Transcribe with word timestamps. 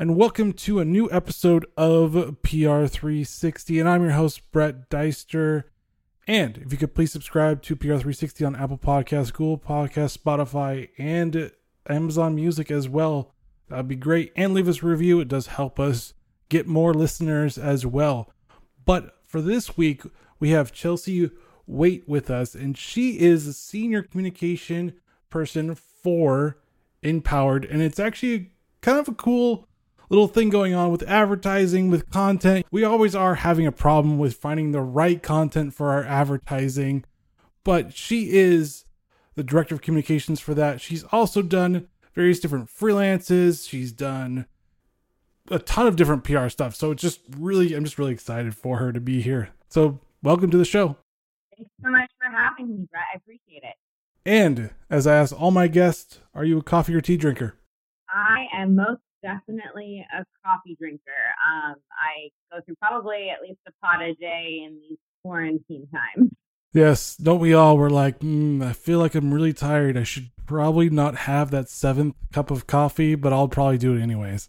and 0.00 0.16
welcome 0.16 0.54
to 0.54 0.78
a 0.78 0.84
new 0.86 1.10
episode 1.12 1.66
of 1.76 2.12
PR360. 2.42 3.80
And 3.80 3.86
I'm 3.86 4.00
your 4.00 4.12
host, 4.12 4.50
Brett 4.50 4.88
Deister. 4.88 5.70
And 6.26 6.56
if 6.56 6.72
you 6.72 6.78
could 6.78 6.94
please 6.94 7.12
subscribe 7.12 7.60
to 7.64 7.76
PR360 7.76 8.46
on 8.46 8.56
Apple 8.56 8.78
Podcasts, 8.78 9.30
Google 9.30 9.58
Podcasts, 9.58 10.16
Spotify, 10.16 10.88
and 10.96 11.52
Amazon 11.86 12.34
Music 12.34 12.70
as 12.70 12.88
well, 12.88 13.34
that'd 13.68 13.88
be 13.88 13.94
great. 13.94 14.32
And 14.34 14.54
leave 14.54 14.68
us 14.68 14.82
a 14.82 14.86
review, 14.86 15.20
it 15.20 15.28
does 15.28 15.48
help 15.48 15.78
us 15.78 16.14
get 16.48 16.66
more 16.66 16.94
listeners 16.94 17.58
as 17.58 17.84
well. 17.84 18.32
But 18.86 19.18
for 19.26 19.42
this 19.42 19.76
week, 19.76 20.00
we 20.38 20.48
have 20.48 20.72
Chelsea 20.72 21.30
Waite 21.66 22.08
with 22.08 22.30
us, 22.30 22.54
and 22.54 22.74
she 22.74 23.20
is 23.20 23.46
a 23.46 23.52
senior 23.52 24.02
communication 24.02 24.94
person 25.28 25.74
for 25.74 26.56
inPowered. 27.04 27.70
And 27.70 27.82
it's 27.82 28.00
actually 28.00 28.52
kind 28.80 28.98
of 28.98 29.06
a 29.06 29.12
cool 29.12 29.66
little 30.10 30.28
thing 30.28 30.50
going 30.50 30.74
on 30.74 30.90
with 30.90 31.02
advertising, 31.04 31.88
with 31.88 32.10
content. 32.10 32.66
We 32.70 32.84
always 32.84 33.14
are 33.14 33.36
having 33.36 33.66
a 33.66 33.72
problem 33.72 34.18
with 34.18 34.34
finding 34.34 34.72
the 34.72 34.82
right 34.82 35.22
content 35.22 35.72
for 35.72 35.90
our 35.90 36.04
advertising, 36.04 37.04
but 37.64 37.94
she 37.94 38.32
is 38.32 38.84
the 39.36 39.44
director 39.44 39.74
of 39.74 39.80
communications 39.80 40.40
for 40.40 40.52
that. 40.54 40.80
She's 40.80 41.04
also 41.04 41.40
done 41.40 41.88
various 42.12 42.40
different 42.40 42.68
freelances. 42.68 43.68
She's 43.68 43.92
done 43.92 44.46
a 45.50 45.60
ton 45.60 45.86
of 45.86 45.96
different 45.96 46.24
PR 46.24 46.48
stuff. 46.48 46.74
So 46.74 46.90
it's 46.90 47.02
just 47.02 47.20
really, 47.38 47.72
I'm 47.74 47.84
just 47.84 47.98
really 47.98 48.12
excited 48.12 48.54
for 48.54 48.78
her 48.78 48.92
to 48.92 49.00
be 49.00 49.22
here. 49.22 49.50
So 49.68 50.00
welcome 50.22 50.50
to 50.50 50.58
the 50.58 50.64
show. 50.64 50.96
Thanks 51.56 51.70
so 51.82 51.90
much 51.90 52.10
for 52.18 52.30
having 52.30 52.68
me, 52.68 52.88
Brett. 52.90 53.04
I 53.14 53.16
appreciate 53.16 53.62
it. 53.62 53.76
And 54.26 54.70
as 54.90 55.06
I 55.06 55.16
ask 55.16 55.40
all 55.40 55.50
my 55.50 55.68
guests, 55.68 56.18
are 56.34 56.44
you 56.44 56.58
a 56.58 56.62
coffee 56.62 56.94
or 56.94 57.00
tea 57.00 57.16
drinker? 57.16 57.54
I 58.08 58.46
am 58.52 58.74
most 58.74 59.00
definitely 59.22 60.06
a 60.12 60.24
coffee 60.44 60.76
drinker. 60.78 61.00
Um, 61.46 61.76
I 61.92 62.30
go 62.52 62.60
through 62.64 62.76
probably 62.76 63.30
at 63.30 63.42
least 63.42 63.60
a 63.66 63.72
pot 63.84 64.02
a 64.02 64.14
day 64.14 64.62
in 64.66 64.78
these 64.80 64.98
quarantine 65.22 65.86
times. 65.92 66.30
Yes, 66.72 67.16
don't 67.16 67.40
we 67.40 67.52
all? 67.52 67.76
We're 67.76 67.90
like, 67.90 68.20
mm, 68.20 68.64
I 68.64 68.72
feel 68.74 69.00
like 69.00 69.16
I'm 69.16 69.34
really 69.34 69.52
tired. 69.52 69.96
I 69.96 70.04
should 70.04 70.30
probably 70.46 70.88
not 70.88 71.16
have 71.16 71.50
that 71.50 71.68
seventh 71.68 72.14
cup 72.32 72.48
of 72.52 72.68
coffee, 72.68 73.16
but 73.16 73.32
I'll 73.32 73.48
probably 73.48 73.76
do 73.76 73.96
it 73.96 74.00
anyways. 74.00 74.48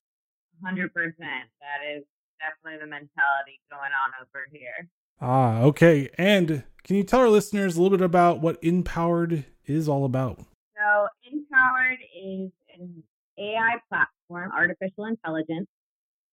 100%. 0.64 0.86
That 0.94 1.96
is 1.96 2.04
definitely 2.40 2.80
the 2.80 2.86
mentality 2.86 3.60
going 3.72 3.82
on 3.82 4.12
over 4.22 4.46
here. 4.52 4.88
Ah, 5.20 5.62
okay. 5.62 6.10
And 6.20 6.64
can 6.84 6.96
you 6.96 7.04
tell 7.04 7.22
our 7.22 7.30
listeners 7.30 7.76
a 7.76 7.82
little 7.82 7.98
bit 7.98 8.06
about 8.06 8.40
what 8.40 8.62
inPowered 8.62 9.46
is 9.66 9.90
all 9.90 10.06
about? 10.06 10.38
So, 10.76 11.08
inPowered 11.28 11.98
is 12.16 12.52
an 12.80 13.04
AI 13.40 13.78
platform, 13.90 14.08
artificial 14.36 15.06
intelligence, 15.06 15.68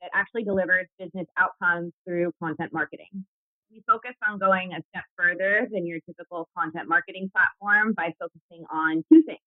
that 0.00 0.10
actually 0.14 0.44
delivers 0.44 0.86
business 0.98 1.26
outcomes 1.36 1.92
through 2.06 2.32
content 2.40 2.72
marketing. 2.72 3.24
We 3.70 3.82
focus 3.86 4.14
on 4.26 4.38
going 4.38 4.72
a 4.72 4.80
step 4.90 5.04
further 5.16 5.68
than 5.70 5.86
your 5.86 6.00
typical 6.06 6.48
content 6.56 6.88
marketing 6.88 7.30
platform 7.34 7.92
by 7.92 8.14
focusing 8.18 8.64
on 8.70 9.04
two 9.12 9.22
things 9.22 9.44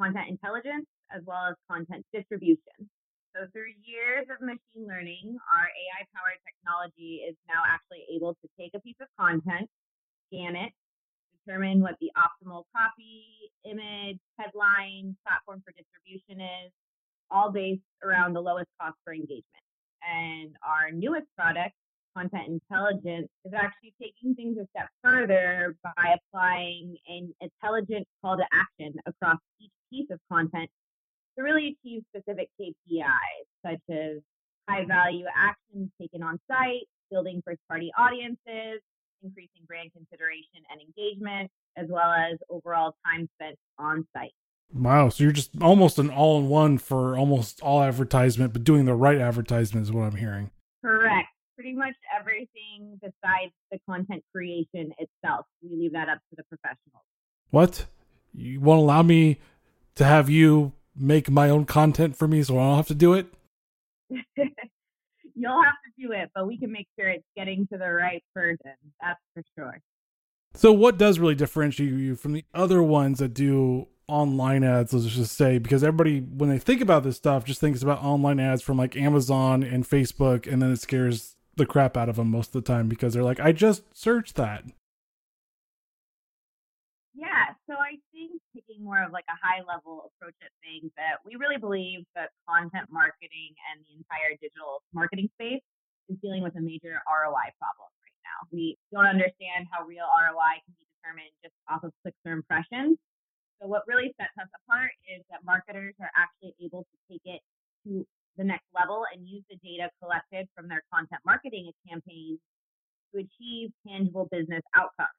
content 0.00 0.30
intelligence 0.30 0.86
as 1.10 1.22
well 1.26 1.50
as 1.50 1.56
content 1.66 2.06
distribution. 2.14 2.86
So, 3.34 3.44
through 3.52 3.74
years 3.84 4.26
of 4.30 4.40
machine 4.40 4.86
learning, 4.88 5.36
our 5.52 5.66
AI 5.68 6.00
powered 6.14 6.40
technology 6.46 7.26
is 7.28 7.36
now 7.46 7.60
actually 7.66 8.06
able 8.14 8.34
to 8.40 8.46
take 8.58 8.72
a 8.74 8.80
piece 8.80 8.98
of 9.02 9.08
content, 9.18 9.68
scan 10.26 10.56
it, 10.56 10.72
determine 11.44 11.80
what 11.80 11.96
the 12.00 12.10
optimal 12.16 12.64
copy, 12.74 13.52
image, 13.68 14.18
headline, 14.38 15.16
platform 15.26 15.62
for 15.64 15.72
distribution 15.76 16.40
is, 16.40 16.72
all 17.30 17.50
based 17.50 17.82
around 18.02 18.32
the 18.34 18.40
lowest 18.40 18.68
cost 18.80 18.96
for 19.04 19.12
engagement. 19.12 19.44
And 20.08 20.56
our 20.66 20.90
newest 20.90 21.26
product, 21.36 21.74
Content 22.16 22.48
Intelligence, 22.48 23.28
is 23.44 23.52
actually 23.54 23.94
taking 24.00 24.34
things 24.34 24.56
a 24.58 24.66
step 24.76 24.88
further 25.02 25.76
by 25.82 26.16
applying 26.16 26.96
an 27.08 27.34
intelligent 27.40 28.06
call 28.22 28.36
to 28.36 28.44
action 28.52 28.94
across 29.06 29.38
each 29.60 29.70
piece 29.90 30.10
of 30.10 30.18
content 30.30 30.70
to 31.36 31.44
really 31.44 31.76
achieve 31.84 32.02
specific 32.14 32.48
KPIs, 32.60 33.46
such 33.64 33.80
as 33.90 34.18
high 34.68 34.84
value 34.84 35.24
actions 35.34 35.90
taken 36.00 36.22
on 36.22 36.38
site, 36.50 36.86
building 37.10 37.42
first 37.44 37.60
party 37.68 37.90
audiences, 37.98 38.80
increasing 39.22 39.62
brand 39.66 39.90
consideration 39.92 40.62
and 40.70 40.80
engagement, 40.80 41.50
as 41.76 41.86
well 41.88 42.10
as 42.10 42.38
overall 42.50 42.94
time 43.06 43.28
spent 43.40 43.56
on 43.78 44.06
site. 44.16 44.32
Wow, 44.74 45.08
so 45.08 45.24
you're 45.24 45.32
just 45.32 45.50
almost 45.62 45.98
an 45.98 46.10
all 46.10 46.38
in 46.38 46.48
one 46.48 46.78
for 46.78 47.16
almost 47.16 47.60
all 47.62 47.82
advertisement, 47.82 48.52
but 48.52 48.64
doing 48.64 48.84
the 48.84 48.94
right 48.94 49.18
advertisement 49.18 49.84
is 49.84 49.92
what 49.92 50.02
I'm 50.02 50.16
hearing. 50.16 50.50
Correct. 50.84 51.28
Pretty 51.54 51.74
much 51.74 51.94
everything 52.18 53.00
besides 53.00 53.52
the 53.72 53.78
content 53.88 54.22
creation 54.32 54.92
itself. 54.98 55.46
We 55.62 55.76
leave 55.76 55.92
that 55.92 56.08
up 56.08 56.18
to 56.30 56.36
the 56.36 56.44
professionals. 56.44 57.02
What? 57.50 57.86
You 58.32 58.60
won't 58.60 58.80
allow 58.80 59.02
me 59.02 59.40
to 59.96 60.04
have 60.04 60.28
you 60.28 60.72
make 60.94 61.30
my 61.30 61.50
own 61.50 61.64
content 61.64 62.16
for 62.16 62.28
me 62.28 62.42
so 62.42 62.58
I 62.58 62.62
don't 62.62 62.76
have 62.76 62.86
to 62.88 62.94
do 62.94 63.14
it? 63.14 63.26
You'll 64.10 65.62
have 65.62 65.74
to 65.74 66.06
do 66.06 66.12
it, 66.12 66.30
but 66.34 66.46
we 66.46 66.58
can 66.58 66.70
make 66.70 66.88
sure 66.98 67.08
it's 67.08 67.24
getting 67.36 67.66
to 67.72 67.78
the 67.78 67.90
right 67.90 68.22
person. 68.34 68.74
That's 69.00 69.20
for 69.34 69.42
sure. 69.56 69.80
So, 70.54 70.72
what 70.72 70.98
does 70.98 71.18
really 71.18 71.34
differentiate 71.34 71.92
you 71.92 72.16
from 72.16 72.32
the 72.32 72.44
other 72.54 72.82
ones 72.82 73.18
that 73.18 73.34
do 73.34 73.86
online 74.08 74.64
ads, 74.64 74.92
let's 74.92 75.06
just 75.06 75.36
say, 75.36 75.58
because 75.58 75.84
everybody, 75.84 76.20
when 76.20 76.48
they 76.48 76.58
think 76.58 76.80
about 76.80 77.04
this 77.04 77.16
stuff, 77.16 77.44
just 77.44 77.60
thinks 77.60 77.82
about 77.82 78.02
online 78.02 78.40
ads 78.40 78.62
from 78.62 78.78
like 78.78 78.96
Amazon 78.96 79.62
and 79.62 79.88
Facebook, 79.88 80.50
and 80.50 80.60
then 80.62 80.72
it 80.72 80.80
scares 80.80 81.36
the 81.56 81.66
crap 81.66 81.96
out 81.96 82.08
of 82.08 82.16
them 82.16 82.30
most 82.30 82.54
of 82.54 82.64
the 82.64 82.72
time 82.72 82.88
because 82.88 83.14
they're 83.14 83.22
like, 83.22 83.40
I 83.40 83.52
just 83.52 83.82
searched 83.92 84.36
that. 84.36 84.64
Yeah, 87.14 87.50
so 87.66 87.74
I 87.74 87.98
think 88.14 88.40
taking 88.54 88.84
more 88.84 89.02
of 89.02 89.12
like 89.12 89.26
a 89.28 89.38
high 89.42 89.60
level 89.66 90.06
approach 90.06 90.38
at 90.40 90.54
things 90.62 90.90
that 90.96 91.18
we 91.26 91.34
really 91.34 91.58
believe 91.58 92.06
that 92.14 92.30
content 92.48 92.88
marketing 92.90 93.58
and 93.70 93.82
the 93.84 93.98
entire 93.98 94.38
digital 94.40 94.86
marketing 94.94 95.28
space 95.34 95.60
is 96.08 96.16
dealing 96.22 96.42
with 96.42 96.54
a 96.56 96.62
major 96.62 97.02
ROI 97.10 97.50
problem 97.58 97.90
right 98.00 98.20
now. 98.22 98.38
We 98.54 98.78
don't 98.94 99.06
understand 99.06 99.66
how 99.70 99.84
real 99.84 100.06
ROI 100.06 100.62
can 100.62 100.78
be 100.78 100.86
determined 100.96 101.34
just 101.42 101.58
off 101.68 101.82
of 101.82 101.92
clicks 102.02 102.22
or 102.24 102.32
impressions. 102.32 102.96
So 103.60 103.66
what 103.66 103.82
really 103.86 104.14
sets 104.20 104.34
us 104.40 104.48
apart 104.64 104.92
is 105.10 105.24
that 105.30 105.44
marketers 105.44 105.94
are 106.00 106.10
actually 106.16 106.54
able 106.64 106.86
to 106.86 106.96
take 107.10 107.22
it 107.24 107.40
to 107.86 108.06
the 108.36 108.44
next 108.44 108.66
level 108.72 109.04
and 109.12 109.26
use 109.26 109.42
the 109.50 109.56
data 109.56 109.90
collected 110.00 110.46
from 110.54 110.68
their 110.68 110.82
content 110.92 111.20
marketing 111.26 111.70
campaigns 111.88 112.38
to 113.12 113.20
achieve 113.20 113.70
tangible 113.86 114.28
business 114.30 114.62
outcomes. 114.76 115.18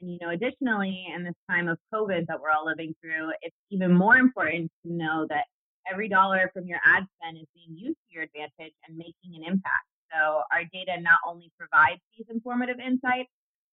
And 0.00 0.10
you 0.10 0.18
know, 0.20 0.30
additionally, 0.30 1.06
in 1.14 1.22
this 1.24 1.36
time 1.48 1.68
of 1.68 1.78
COVID 1.94 2.26
that 2.26 2.40
we're 2.40 2.50
all 2.50 2.66
living 2.66 2.94
through, 3.00 3.30
it's 3.42 3.56
even 3.70 3.92
more 3.94 4.16
important 4.16 4.70
to 4.84 4.92
know 4.92 5.26
that 5.28 5.44
every 5.90 6.08
dollar 6.08 6.50
from 6.52 6.66
your 6.66 6.80
ad 6.84 7.04
spend 7.16 7.38
is 7.38 7.46
being 7.54 7.78
used 7.78 7.98
to 8.08 8.14
your 8.14 8.24
advantage 8.24 8.74
and 8.88 8.96
making 8.96 9.36
an 9.36 9.44
impact. 9.44 9.86
So 10.10 10.42
our 10.50 10.64
data 10.72 11.00
not 11.00 11.20
only 11.26 11.52
provides 11.58 12.00
these 12.16 12.26
informative 12.30 12.80
insights, 12.80 13.30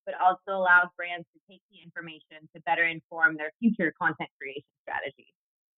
but 0.07 0.15
also 0.23 0.57
allows 0.57 0.87
brands 0.95 1.27
to 1.33 1.39
take 1.51 1.61
the 1.69 1.77
information 1.83 2.47
to 2.55 2.61
better 2.61 2.85
inform 2.85 3.37
their 3.37 3.51
future 3.59 3.93
content 4.01 4.29
creation 4.39 4.63
strategy. 4.81 5.27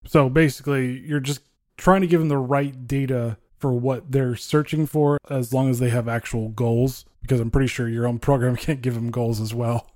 So 0.06 0.30
basically, 0.30 1.00
you're 1.00 1.20
just 1.20 1.42
trying 1.76 2.00
to 2.00 2.06
give 2.06 2.20
them 2.20 2.28
the 2.28 2.38
right 2.38 2.86
data 2.86 3.36
for 3.58 3.72
what 3.72 4.12
they're 4.12 4.36
searching 4.36 4.86
for 4.86 5.18
as 5.28 5.52
long 5.52 5.68
as 5.68 5.80
they 5.80 5.90
have 5.90 6.08
actual 6.08 6.48
goals 6.48 7.04
because 7.20 7.40
I'm 7.40 7.50
pretty 7.50 7.66
sure 7.66 7.88
your 7.88 8.06
own 8.06 8.18
program 8.18 8.56
can't 8.66 8.80
give 8.80 8.94
them 8.94 9.10
goals 9.10 9.40
as 9.40 9.52
well. 9.52 9.90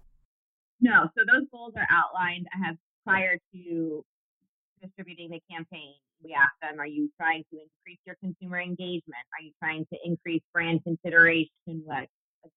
No, 0.81 1.09
so 1.17 1.25
those 1.33 1.47
goals 1.51 1.73
are 1.77 1.87
outlined 1.91 2.47
ahead 2.55 2.77
prior 3.07 3.39
to 3.55 4.05
distributing 4.83 5.31
the 5.31 5.41
campaign. 5.51 5.95
We 6.23 6.35
ask 6.35 6.53
them, 6.61 6.81
are 6.81 6.87
you 6.87 7.11
trying 7.19 7.45
to 7.53 7.59
increase 7.61 7.99
your 8.05 8.17
consumer 8.17 8.61
engagement? 8.61 9.25
Are 9.39 9.43
you 9.43 9.53
trying 9.63 9.87
to 9.93 9.99
increase 10.05 10.43
brand 10.53 10.83
consideration? 10.85 11.49
What 11.85 12.09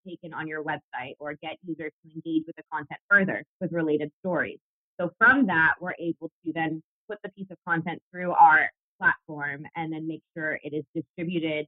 taken 0.07 0.33
on 0.33 0.47
your 0.47 0.63
website 0.63 1.15
or 1.19 1.33
get 1.41 1.57
users 1.65 1.91
to 2.05 2.13
engage 2.13 2.43
with 2.47 2.55
the 2.55 2.63
content 2.71 2.99
further 3.09 3.43
with 3.61 3.71
related 3.71 4.11
stories. 4.19 4.59
So 4.99 5.11
from 5.17 5.47
that, 5.47 5.75
we're 5.79 5.93
able 5.99 6.31
to 6.45 6.53
then 6.53 6.81
put 7.09 7.19
the 7.23 7.29
piece 7.29 7.47
of 7.51 7.57
content 7.67 8.01
through 8.11 8.31
our 8.31 8.69
platform 8.99 9.65
and 9.75 9.93
then 9.93 10.07
make 10.07 10.21
sure 10.35 10.59
it 10.63 10.73
is 10.73 10.83
distributed 10.95 11.67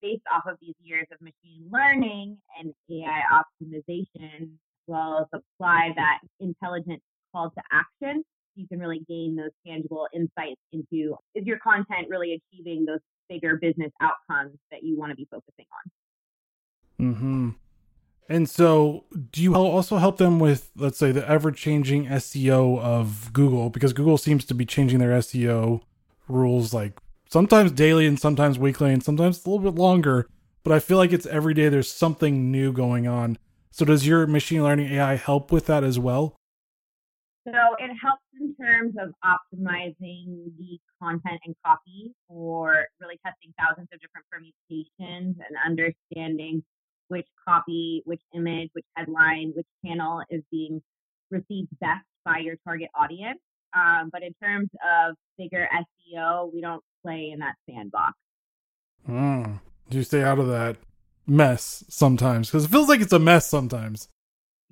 based 0.00 0.22
off 0.32 0.44
of 0.46 0.56
these 0.60 0.74
years 0.82 1.06
of 1.12 1.20
machine 1.20 1.68
learning 1.70 2.38
and 2.58 2.72
AI 2.90 3.22
optimization, 3.32 4.42
as 4.42 4.86
well 4.86 5.18
as 5.20 5.40
apply 5.58 5.92
that 5.96 6.20
intelligent 6.40 7.02
call 7.32 7.50
to 7.50 7.62
action. 7.72 8.22
You 8.54 8.66
can 8.68 8.78
really 8.78 9.04
gain 9.08 9.36
those 9.36 9.50
tangible 9.66 10.08
insights 10.14 10.60
into 10.72 11.16
is 11.34 11.46
your 11.46 11.58
content 11.58 12.08
really 12.08 12.40
achieving 12.52 12.84
those 12.84 13.00
bigger 13.28 13.56
business 13.56 13.92
outcomes 14.00 14.56
that 14.70 14.82
you 14.82 14.96
want 14.96 15.10
to 15.10 15.16
be 15.16 15.28
focusing 15.30 15.57
on. 16.98 17.14
Hmm. 17.14 17.48
And 18.30 18.48
so, 18.48 19.04
do 19.30 19.42
you 19.42 19.54
also 19.54 19.96
help 19.96 20.18
them 20.18 20.38
with, 20.38 20.70
let's 20.76 20.98
say, 20.98 21.12
the 21.12 21.26
ever-changing 21.26 22.06
SEO 22.06 22.78
of 22.78 23.32
Google? 23.32 23.70
Because 23.70 23.94
Google 23.94 24.18
seems 24.18 24.44
to 24.46 24.54
be 24.54 24.66
changing 24.66 24.98
their 24.98 25.18
SEO 25.18 25.80
rules 26.28 26.74
like 26.74 26.98
sometimes 27.28 27.72
daily 27.72 28.06
and 28.06 28.18
sometimes 28.18 28.58
weekly 28.58 28.92
and 28.92 29.02
sometimes 29.02 29.44
a 29.44 29.50
little 29.50 29.70
bit 29.70 29.80
longer, 29.80 30.28
but 30.62 30.72
I 30.72 30.78
feel 30.78 30.98
like 30.98 31.12
it's 31.12 31.26
every 31.26 31.54
day 31.54 31.68
there's 31.68 31.90
something 31.90 32.50
new 32.50 32.72
going 32.72 33.06
on. 33.06 33.38
So 33.70 33.84
does 33.84 34.06
your 34.06 34.26
machine 34.26 34.62
learning 34.62 34.92
AI 34.92 35.14
help 35.16 35.52
with 35.52 35.66
that 35.66 35.84
as 35.84 35.98
well? 35.98 36.36
So 37.46 37.54
it 37.78 37.90
helps 38.02 38.22
in 38.38 38.54
terms 38.56 38.94
of 39.00 39.14
optimizing 39.24 40.52
the 40.58 40.78
content 41.02 41.40
and 41.46 41.54
copy 41.64 42.12
for 42.28 42.84
really 43.00 43.18
testing 43.24 43.54
thousands 43.58 43.88
of 43.92 44.00
different 44.00 44.26
permutations 44.30 45.36
and 45.38 45.56
understanding 45.64 46.62
which 47.08 47.26
copy, 47.46 48.02
which 48.04 48.22
image, 48.34 48.70
which 48.72 48.84
headline, 48.96 49.52
which 49.54 49.66
channel 49.84 50.22
is 50.30 50.42
being 50.50 50.82
received 51.30 51.68
best 51.80 52.04
by 52.24 52.38
your 52.38 52.56
target 52.64 52.88
audience. 52.94 53.40
Um, 53.74 54.10
but 54.12 54.22
in 54.22 54.34
terms 54.42 54.70
of 54.84 55.14
bigger 55.36 55.68
SEO, 55.72 56.52
we 56.52 56.60
don't 56.60 56.82
play 57.04 57.30
in 57.32 57.40
that 57.40 57.54
sandbox. 57.68 58.14
Mm. 59.08 59.60
You 59.90 60.02
stay 60.02 60.22
out 60.22 60.38
of 60.38 60.48
that 60.48 60.76
mess 61.26 61.84
sometimes 61.88 62.48
because 62.48 62.64
it 62.64 62.70
feels 62.70 62.88
like 62.88 63.00
it's 63.00 63.12
a 63.12 63.18
mess 63.18 63.46
sometimes. 63.46 64.08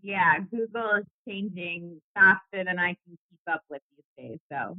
Yeah, 0.03 0.39
Google 0.51 1.01
is 1.01 1.05
changing 1.29 2.01
faster 2.15 2.65
than 2.65 2.79
I 2.79 2.89
can 2.89 3.19
keep 3.31 3.41
up 3.51 3.63
with 3.69 3.83
these 3.97 4.29
days. 4.31 4.39
So, 4.53 4.77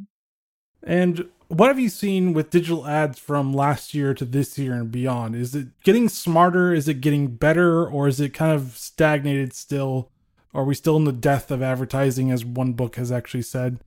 and 0.83 1.27
what 1.50 1.68
have 1.68 1.79
you 1.79 1.89
seen 1.89 2.33
with 2.33 2.50
digital 2.50 2.85
ads 2.85 3.19
from 3.19 3.53
last 3.53 3.94
year 3.94 4.13
to 4.13 4.25
this 4.25 4.57
year 4.57 4.74
and 4.74 4.91
beyond? 4.91 5.35
Is 5.35 5.56
it 5.56 5.68
getting 5.83 6.09
smarter? 6.09 6.74
Is 6.74 6.88
it 6.88 7.01
getting 7.01 7.27
better? 7.27 7.88
Or 7.88 8.07
is 8.07 8.19
it 8.19 8.33
kind 8.33 8.51
of 8.51 8.77
stagnated 8.77 9.53
still? 9.53 10.09
Are 10.53 10.65
we 10.65 10.75
still 10.75 10.97
in 10.97 11.06
the 11.06 11.12
death 11.12 11.51
of 11.51 11.62
advertising, 11.62 12.31
as 12.31 12.44
one 12.44 12.74
book 12.74 12.95
has 12.95 13.12
actually 13.12 13.44
said? 13.44 13.79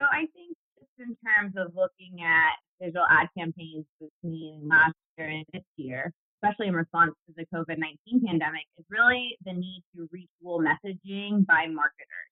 So, 0.00 0.06
I 0.10 0.26
think 0.34 0.56
just 0.78 0.92
in 0.98 1.16
terms 1.24 1.54
of 1.56 1.74
looking 1.74 2.22
at 2.22 2.52
digital 2.80 3.04
ad 3.10 3.28
campaigns 3.36 3.84
between 4.00 4.68
last 4.68 4.94
year 5.18 5.28
and 5.28 5.44
this 5.52 5.64
year, 5.76 6.12
especially 6.42 6.68
in 6.68 6.74
response 6.74 7.14
to 7.26 7.34
the 7.36 7.44
COVID 7.54 7.78
19 7.78 8.26
pandemic, 8.26 8.64
is 8.78 8.84
really 8.88 9.36
the 9.44 9.52
need 9.52 9.82
to 9.96 10.08
retool 10.14 10.60
messaging 10.60 11.44
by 11.46 11.66
marketers. 11.66 12.30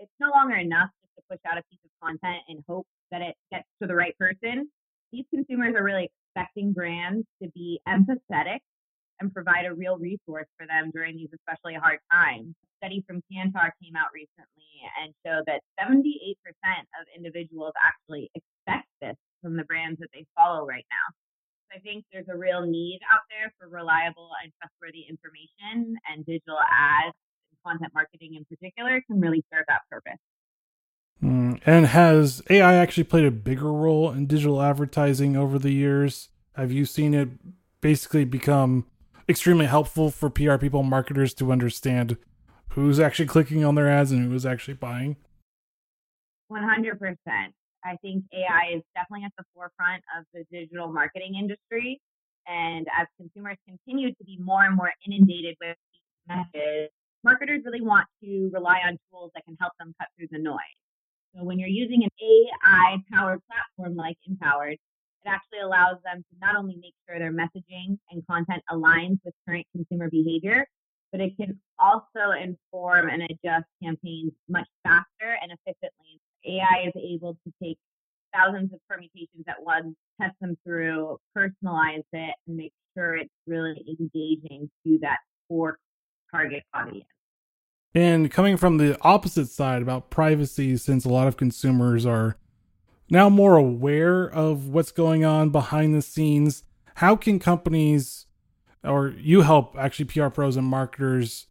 It's 0.00 0.12
no 0.20 0.30
longer 0.30 0.56
enough 0.56 0.90
to 1.16 1.22
push 1.30 1.40
out 1.46 1.58
a 1.58 1.62
piece 1.70 1.80
of 1.84 1.90
content 2.02 2.42
and 2.48 2.64
hope 2.68 2.86
that 3.10 3.22
it 3.22 3.34
gets 3.50 3.68
to 3.80 3.88
the 3.88 3.94
right 3.94 4.16
person. 4.18 4.68
These 5.12 5.24
consumers 5.34 5.74
are 5.76 5.84
really 5.84 6.10
expecting 6.10 6.72
brands 6.72 7.26
to 7.42 7.48
be 7.54 7.80
empathetic 7.86 8.60
and 9.20 9.32
provide 9.32 9.66
a 9.66 9.74
real 9.74 9.98
resource 9.98 10.48
for 10.58 10.66
them 10.66 10.90
during 10.92 11.16
these 11.16 11.28
especially 11.32 11.74
hard 11.74 12.00
times. 12.10 12.54
A 12.64 12.66
study 12.82 13.04
from 13.06 13.22
Kantar 13.30 13.70
came 13.78 13.94
out 13.94 14.10
recently 14.12 14.72
and 14.98 15.14
showed 15.24 15.44
that 15.46 15.62
78% 15.78 16.34
of 16.98 17.06
individuals 17.14 17.72
actually 17.78 18.30
expect 18.34 18.88
this 19.00 19.16
from 19.40 19.56
the 19.56 19.64
brands 19.64 20.00
that 20.00 20.08
they 20.12 20.26
follow 20.34 20.66
right 20.66 20.86
now. 20.90 21.06
I 21.74 21.78
think 21.80 22.04
there's 22.12 22.28
a 22.28 22.36
real 22.36 22.66
need 22.66 23.00
out 23.10 23.24
there 23.30 23.52
for 23.58 23.68
reliable 23.68 24.28
and 24.42 24.52
trustworthy 24.60 25.08
information, 25.08 25.96
and 26.10 26.24
digital 26.26 26.58
ads 26.60 27.16
and 27.48 27.56
content 27.64 27.92
marketing 27.94 28.34
in 28.36 28.44
particular 28.44 29.00
can 29.08 29.20
really 29.20 29.44
serve 29.52 29.64
that 29.68 29.80
purpose. 29.90 30.20
Mm, 31.22 31.60
and 31.64 31.86
has 31.86 32.42
AI 32.50 32.74
actually 32.74 33.04
played 33.04 33.24
a 33.24 33.30
bigger 33.30 33.72
role 33.72 34.10
in 34.10 34.26
digital 34.26 34.60
advertising 34.60 35.36
over 35.36 35.58
the 35.58 35.72
years? 35.72 36.28
Have 36.54 36.72
you 36.72 36.84
seen 36.84 37.14
it 37.14 37.30
basically 37.80 38.24
become 38.24 38.86
extremely 39.28 39.66
helpful 39.66 40.10
for 40.10 40.30
PR 40.30 40.56
people, 40.56 40.82
marketers 40.82 41.32
to 41.34 41.52
understand 41.52 42.16
who's 42.70 42.98
actually 42.98 43.26
clicking 43.26 43.64
on 43.64 43.74
their 43.74 43.88
ads 43.88 44.12
and 44.12 44.30
who's 44.30 44.46
actually 44.46 44.74
buying? 44.74 45.16
100%. 46.50 47.16
I 47.84 47.96
think 48.02 48.24
AI 48.32 48.76
is 48.76 48.82
definitely 48.94 49.24
at 49.24 49.32
the 49.36 49.44
forefront 49.54 50.02
of 50.16 50.24
the 50.32 50.44
digital 50.50 50.92
marketing 50.92 51.34
industry. 51.38 52.00
And 52.46 52.86
as 52.98 53.06
consumers 53.16 53.56
continue 53.66 54.10
to 54.10 54.24
be 54.24 54.38
more 54.38 54.64
and 54.64 54.76
more 54.76 54.92
inundated 55.06 55.56
with 55.60 55.76
messages, 56.28 56.90
marketers 57.24 57.62
really 57.64 57.80
want 57.80 58.06
to 58.22 58.50
rely 58.52 58.80
on 58.86 58.98
tools 59.10 59.30
that 59.34 59.44
can 59.44 59.56
help 59.60 59.72
them 59.78 59.94
cut 59.98 60.08
through 60.16 60.28
the 60.30 60.38
noise. 60.38 60.81
So 61.34 61.44
when 61.44 61.58
you're 61.58 61.68
using 61.68 62.02
an 62.04 62.10
AI 62.20 62.98
powered 63.12 63.40
platform 63.46 63.96
like 63.96 64.16
inPowered, 64.28 64.74
it 64.74 65.28
actually 65.28 65.60
allows 65.60 65.96
them 66.04 66.18
to 66.18 66.38
not 66.40 66.56
only 66.56 66.76
make 66.76 66.94
sure 67.08 67.18
their 67.18 67.32
messaging 67.32 67.98
and 68.10 68.26
content 68.26 68.62
aligns 68.70 69.18
with 69.24 69.34
current 69.48 69.66
consumer 69.74 70.10
behavior, 70.10 70.66
but 71.10 71.20
it 71.20 71.36
can 71.36 71.58
also 71.78 72.32
inform 72.32 73.08
and 73.08 73.22
adjust 73.22 73.66
campaigns 73.82 74.32
much 74.48 74.66
faster 74.82 75.38
and 75.42 75.52
efficiently 75.52 76.20
AI 76.46 76.88
is 76.88 76.92
able 76.96 77.34
to 77.44 77.52
take 77.62 77.78
thousands 78.34 78.72
of 78.72 78.80
permutations 78.88 79.44
at 79.46 79.62
once, 79.62 79.94
test 80.20 80.34
them 80.40 80.56
through, 80.64 81.18
personalize 81.36 82.02
it, 82.12 82.34
and 82.46 82.56
make 82.56 82.72
sure 82.96 83.16
it's 83.16 83.30
really 83.46 83.84
engaging 83.88 84.70
to 84.84 84.98
that 85.00 85.18
core 85.48 85.78
target 86.30 86.62
audience. 86.74 87.04
And 87.94 88.30
coming 88.30 88.56
from 88.56 88.78
the 88.78 88.98
opposite 89.02 89.48
side 89.48 89.82
about 89.82 90.10
privacy, 90.10 90.76
since 90.76 91.04
a 91.04 91.10
lot 91.10 91.28
of 91.28 91.36
consumers 91.36 92.06
are 92.06 92.36
now 93.10 93.28
more 93.28 93.56
aware 93.56 94.24
of 94.24 94.68
what's 94.68 94.92
going 94.92 95.24
on 95.24 95.50
behind 95.50 95.94
the 95.94 96.00
scenes, 96.00 96.64
how 96.96 97.16
can 97.16 97.38
companies 97.38 98.26
or 98.84 99.14
you 99.18 99.42
help 99.42 99.76
actually 99.78 100.06
PR 100.06 100.28
pros 100.28 100.56
and 100.56 100.66
marketers 100.66 101.46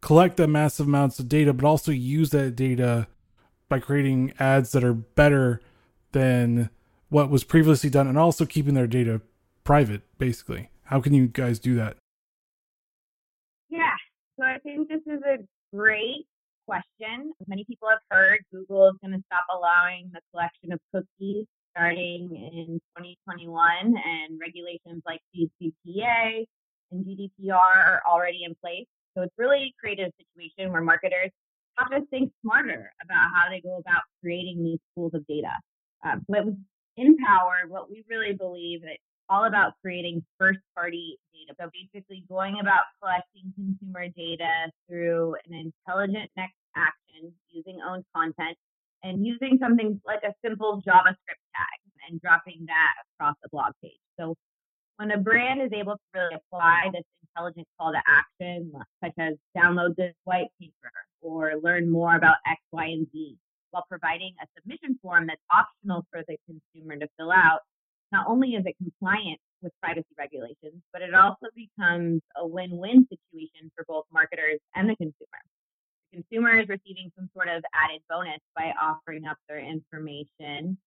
collect 0.00 0.36
the 0.36 0.46
massive 0.46 0.86
amounts 0.86 1.18
of 1.18 1.28
data, 1.28 1.52
but 1.52 1.66
also 1.66 1.92
use 1.92 2.30
that 2.30 2.56
data 2.56 3.06
by 3.68 3.78
creating 3.78 4.32
ads 4.38 4.72
that 4.72 4.84
are 4.84 4.94
better 4.94 5.60
than 6.12 6.70
what 7.08 7.30
was 7.30 7.44
previously 7.44 7.90
done 7.90 8.06
and 8.06 8.18
also 8.18 8.46
keeping 8.46 8.74
their 8.74 8.86
data 8.86 9.20
private 9.64 10.02
basically? 10.18 10.70
How 10.84 11.00
can 11.00 11.14
you 11.14 11.26
guys 11.26 11.58
do 11.58 11.74
that? 11.76 11.96
Yeah. 13.68 13.96
So 14.38 14.44
i 14.44 14.58
think 14.58 14.88
this 14.88 15.00
is 15.06 15.20
a 15.22 15.38
great 15.74 16.26
question 16.66 17.32
many 17.46 17.64
people 17.64 17.88
have 17.88 17.98
heard 18.10 18.38
google 18.52 18.88
is 18.88 18.94
going 19.02 19.12
to 19.12 19.22
stop 19.26 19.44
allowing 19.54 20.10
the 20.12 20.20
collection 20.32 20.72
of 20.72 20.78
cookies 20.94 21.46
starting 21.76 22.30
in 22.32 22.80
2021 22.96 23.58
and 23.82 24.38
regulations 24.40 25.02
like 25.04 25.18
CCPA 25.34 26.44
and 26.92 27.04
GDPR 27.04 27.50
are 27.50 28.02
already 28.08 28.44
in 28.44 28.54
place 28.62 28.86
so 29.16 29.22
it's 29.22 29.34
really 29.38 29.74
created 29.80 30.08
a 30.08 30.12
situation 30.22 30.72
where 30.72 30.82
marketers 30.82 31.30
have 31.78 31.90
to 31.90 32.06
think 32.10 32.32
smarter 32.42 32.92
about 33.02 33.28
how 33.34 33.50
they 33.50 33.60
go 33.60 33.76
about 33.76 34.02
creating 34.22 34.62
these 34.62 34.78
pools 34.94 35.14
of 35.14 35.26
data. 35.26 35.52
Um, 36.04 36.24
but 36.28 36.44
with 36.44 36.56
inPowered, 36.98 37.68
what 37.68 37.90
we 37.90 38.04
really 38.08 38.34
believe 38.34 38.82
that 38.82 38.98
all 39.28 39.44
about 39.44 39.72
creating 39.82 40.24
first 40.38 40.58
party 40.76 41.18
data. 41.32 41.56
So 41.60 41.70
basically 41.72 42.24
going 42.28 42.58
about 42.60 42.84
collecting 43.00 43.52
consumer 43.54 44.08
data 44.16 44.70
through 44.88 45.36
an 45.46 45.54
intelligent 45.54 46.30
next 46.36 46.56
action 46.76 47.32
using 47.50 47.78
owned 47.86 48.04
content 48.14 48.56
and 49.02 49.24
using 49.24 49.58
something 49.60 50.00
like 50.06 50.22
a 50.24 50.34
simple 50.44 50.82
JavaScript 50.86 51.42
tag 51.54 51.78
and 52.08 52.20
dropping 52.20 52.66
that 52.66 52.92
across 53.14 53.36
a 53.44 53.48
blog 53.50 53.72
page. 53.82 54.00
So 54.18 54.34
when 54.96 55.10
a 55.10 55.18
brand 55.18 55.60
is 55.60 55.70
able 55.72 55.94
to 55.94 56.00
really 56.14 56.36
apply 56.36 56.90
this 56.92 57.04
intelligent 57.22 57.66
call 57.78 57.92
to 57.92 58.02
action, 58.06 58.72
such 59.02 59.12
as 59.18 59.34
download 59.56 59.96
this 59.96 60.14
white 60.24 60.48
paper 60.60 60.92
or 61.20 61.54
learn 61.62 61.90
more 61.90 62.14
about 62.14 62.36
X, 62.46 62.60
Y, 62.72 62.84
and 62.84 63.06
Z, 63.12 63.36
while 63.70 63.84
providing 63.88 64.34
a 64.42 64.46
submission 64.56 64.98
form 65.02 65.26
that's 65.26 65.42
optional 65.52 66.06
for 66.10 66.22
the 66.28 66.36
consumer 66.46 66.96
to 66.96 67.08
fill 67.18 67.32
out, 67.32 67.60
not 68.14 68.26
only 68.28 68.50
is 68.50 68.64
it 68.64 68.76
compliant 68.78 69.40
with 69.60 69.72
privacy 69.82 70.14
regulations, 70.16 70.80
but 70.92 71.02
it 71.02 71.14
also 71.14 71.46
becomes 71.56 72.22
a 72.36 72.46
win 72.46 72.70
win 72.76 73.08
situation 73.10 73.72
for 73.74 73.84
both 73.88 74.04
marketers 74.12 74.60
and 74.76 74.88
the 74.88 74.94
consumer. 74.94 75.40
The 76.12 76.22
consumer 76.22 76.60
is 76.60 76.68
receiving 76.68 77.10
some 77.18 77.28
sort 77.34 77.48
of 77.48 77.64
added 77.74 78.00
bonus 78.08 78.38
by 78.54 78.72
offering 78.80 79.26
up 79.26 79.36
their 79.48 79.58
information 79.58 80.78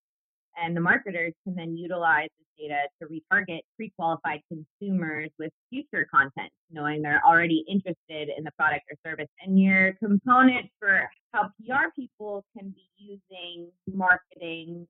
and 0.58 0.76
the 0.76 0.82
marketers 0.82 1.34
can 1.44 1.56
then 1.56 1.78
utilize 1.78 2.30
this 2.40 2.68
data 2.68 2.88
to 3.00 3.08
retarget 3.08 3.60
pre-qualified 3.76 4.42
consumers 4.50 5.30
with 5.38 5.52
future 5.70 6.08
content, 6.12 6.52
knowing 6.72 7.02
they're 7.02 7.22
already 7.26 7.64
interested 7.70 8.30
in 8.36 8.44
the 8.44 8.52
product 8.58 8.86
or 8.92 9.10
service. 9.10 9.28
And 9.42 9.62
your 9.62 9.94
component 10.04 10.66
for 10.80 11.08
how 11.34 11.50
PR 11.60 11.90
people 11.96 12.44
can 12.58 12.70
be 12.70 12.90
using 12.98 13.70
marketing 13.94 14.88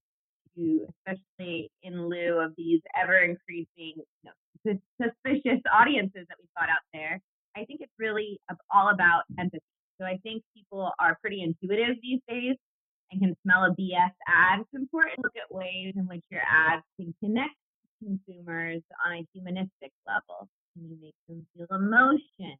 to, 0.57 0.87
especially 1.05 1.71
in 1.83 2.09
lieu 2.09 2.39
of 2.39 2.53
these 2.57 2.81
ever 2.99 3.17
increasing 3.17 3.93
you 3.95 4.03
know, 4.25 4.77
suspicious 5.01 5.61
audiences 5.73 6.25
that 6.27 6.37
we've 6.39 6.57
got 6.57 6.69
out 6.69 6.83
there, 6.93 7.21
I 7.55 7.65
think 7.65 7.81
it's 7.81 7.93
really 7.97 8.39
all 8.71 8.89
about 8.89 9.23
empathy. 9.39 9.63
So 9.99 10.05
I 10.05 10.19
think 10.23 10.43
people 10.55 10.91
are 10.99 11.17
pretty 11.21 11.41
intuitive 11.41 11.97
these 12.01 12.19
days 12.27 12.55
and 13.11 13.21
can 13.21 13.35
smell 13.43 13.63
a 13.63 13.71
BS 13.71 14.13
ad, 14.27 14.59
it's 14.59 14.73
important 14.73 15.15
to 15.15 15.21
look 15.23 15.37
at 15.37 15.53
ways 15.53 15.93
in 15.95 16.07
which 16.07 16.23
your 16.29 16.41
ads 16.41 16.83
can 16.99 17.13
connect 17.23 17.55
consumers 18.03 18.81
on 19.05 19.13
a 19.13 19.25
humanistic 19.33 19.91
level. 20.05 20.49
Can 20.73 20.89
you 20.89 20.97
make 21.01 21.15
them 21.27 21.45
feel 21.55 21.67
emotion? 21.71 22.57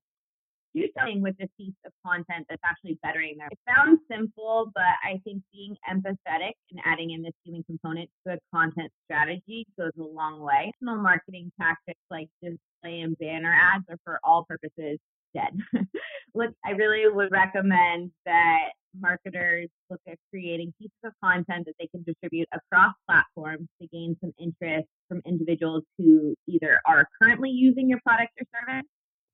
With 1.22 1.38
this 1.38 1.50
piece 1.58 1.74
of 1.86 1.92
content 2.06 2.46
that's 2.50 2.62
actually 2.66 2.98
bettering 3.04 3.36
their. 3.38 3.48
It 3.52 3.60
sounds 3.76 4.00
simple, 4.12 4.72
but 4.74 4.84
I 5.04 5.20
think 5.24 5.44
being 5.54 5.76
empathetic 5.90 6.54
and 6.72 6.80
adding 6.86 7.12
in 7.12 7.22
this 7.22 7.34
human 7.44 7.64
component 7.64 8.10
to 8.26 8.34
a 8.34 8.38
content 8.54 8.92
strategy 9.06 9.66
goes 9.78 9.92
a 10.00 10.04
long 10.04 10.40
way. 10.40 10.72
Traditional 10.80 11.02
marketing 11.02 11.52
tactics 11.60 12.00
like 12.10 12.28
display 12.42 13.02
and 13.02 13.18
banner 13.18 13.54
ads 13.54 13.86
are 13.90 13.98
for 14.04 14.20
all 14.24 14.46
purposes 14.48 15.00
dead. 15.34 15.58
Look, 16.36 16.52
I 16.66 16.72
really 16.72 17.12
would 17.12 17.32
recommend 17.32 18.12
that 18.26 18.70
marketers 19.00 19.70
look 19.90 20.02
at 20.08 20.18
creating 20.32 20.74
pieces 20.80 20.98
of 21.04 21.14
content 21.24 21.66
that 21.66 21.74
they 21.80 21.88
can 21.88 22.04
distribute 22.04 22.48
across 22.52 22.94
platforms 23.08 23.68
to 23.82 23.88
gain 23.88 24.18
some 24.22 24.34
interest 24.40 24.88
from 25.08 25.22
individuals 25.26 25.84
who 25.98 26.36
either 26.48 26.80
are 26.86 27.08
currently 27.22 27.50
using 27.50 27.90
your 27.90 28.00
product 28.04 28.32
or 28.40 28.46
service 28.60 28.86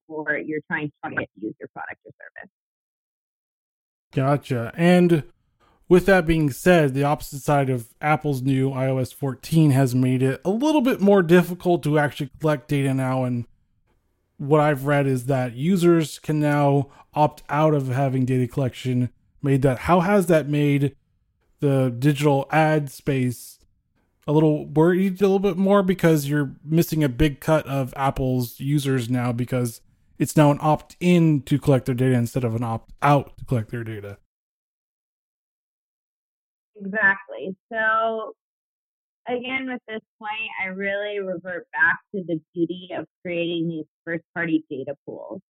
or 0.07 0.37
you're 0.37 0.61
trying 0.67 0.91
to 1.05 1.09
get 1.11 1.29
use 1.39 1.55
your 1.59 1.69
product 1.69 2.01
or 2.05 2.11
service. 2.19 2.49
Gotcha. 4.13 4.71
And 4.75 5.23
with 5.89 6.05
that 6.05 6.25
being 6.25 6.51
said, 6.51 6.93
the 6.93 7.03
opposite 7.03 7.41
side 7.41 7.69
of 7.69 7.93
Apple's 8.01 8.41
new 8.41 8.69
iOS 8.69 9.13
14 9.13 9.71
has 9.71 9.93
made 9.93 10.21
it 10.21 10.41
a 10.45 10.49
little 10.49 10.81
bit 10.81 11.01
more 11.01 11.21
difficult 11.21 11.83
to 11.83 11.99
actually 11.99 12.29
collect 12.39 12.67
data 12.67 12.93
now. 12.93 13.23
And 13.23 13.45
what 14.37 14.61
I've 14.61 14.85
read 14.85 15.07
is 15.07 15.25
that 15.25 15.53
users 15.53 16.19
can 16.19 16.39
now 16.39 16.89
opt 17.13 17.43
out 17.49 17.73
of 17.73 17.87
having 17.87 18.25
data 18.25 18.47
collection 18.47 19.09
made 19.41 19.61
that. 19.63 19.79
How 19.79 19.99
has 19.99 20.27
that 20.27 20.47
made 20.47 20.95
the 21.59 21.93
digital 21.97 22.47
ad 22.51 22.89
space 22.91 23.59
a 24.25 24.31
little 24.31 24.65
worried 24.65 25.21
a 25.21 25.25
little 25.25 25.39
bit 25.39 25.57
more 25.57 25.83
because 25.83 26.27
you're 26.27 26.55
missing 26.63 27.03
a 27.03 27.09
big 27.09 27.39
cut 27.39 27.65
of 27.67 27.93
Apple's 27.97 28.59
users 28.59 29.09
now 29.09 29.31
because 29.31 29.81
it's 30.19 30.37
now 30.37 30.51
an 30.51 30.59
opt 30.61 30.95
in 30.99 31.41
to 31.43 31.57
collect 31.59 31.85
their 31.85 31.95
data 31.95 32.15
instead 32.15 32.43
of 32.43 32.55
an 32.55 32.63
opt 32.63 32.91
out 33.01 33.37
to 33.37 33.45
collect 33.45 33.71
their 33.71 33.83
data. 33.83 34.17
Exactly. 36.75 37.55
So, 37.71 38.33
again, 39.27 39.67
with 39.67 39.81
this 39.87 40.01
point, 40.19 40.49
I 40.61 40.67
really 40.67 41.19
revert 41.19 41.67
back 41.71 41.99
to 42.13 42.23
the 42.27 42.41
beauty 42.53 42.89
of 42.97 43.05
creating 43.21 43.69
these 43.69 43.85
first 44.05 44.23
party 44.33 44.63
data 44.69 44.95
pools. 45.05 45.41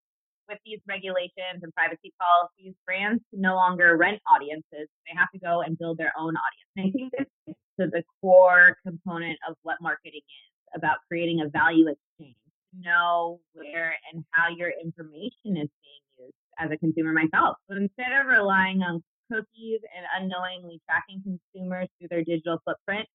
With 0.50 0.60
these 0.65 0.79
regulations 0.88 1.63
and 1.63 1.74
privacy 1.74 2.13
policies, 2.20 2.75
brands 2.86 3.24
can 3.32 3.41
no 3.41 3.55
longer 3.55 3.96
rent 3.96 4.22
audiences. 4.36 4.89
They 5.08 5.15
have 5.15 5.32
to 5.32 5.39
go 5.39 5.62
and 5.62 5.77
build 5.77 5.98
their 5.98 6.12
own 6.17 6.34
audience. 6.36 6.70
And 6.75 6.88
I 6.88 6.91
think 6.91 7.13
this 7.48 7.55
is 7.79 7.91
the 7.91 8.03
core 8.22 8.77
component 8.86 9.39
of 9.48 9.55
what 9.63 9.77
marketing 9.82 10.22
is 10.22 10.75
about 10.75 10.98
creating 11.08 11.39
a 11.41 11.48
value 11.48 11.88
exchange 11.88 12.36
know 12.79 13.39
where 13.53 13.95
and 14.11 14.23
how 14.31 14.49
your 14.49 14.71
information 14.81 15.57
is 15.57 15.69
being 15.69 16.03
used 16.19 16.35
as 16.59 16.71
a 16.71 16.77
consumer 16.77 17.13
myself. 17.13 17.57
So 17.69 17.77
instead 17.77 18.11
of 18.19 18.27
relying 18.27 18.81
on 18.81 19.03
cookies 19.31 19.81
and 19.95 20.05
unknowingly 20.17 20.81
tracking 20.87 21.23
consumers 21.23 21.87
through 21.97 22.09
their 22.09 22.23
digital 22.23 22.59
footprint, 22.65 23.07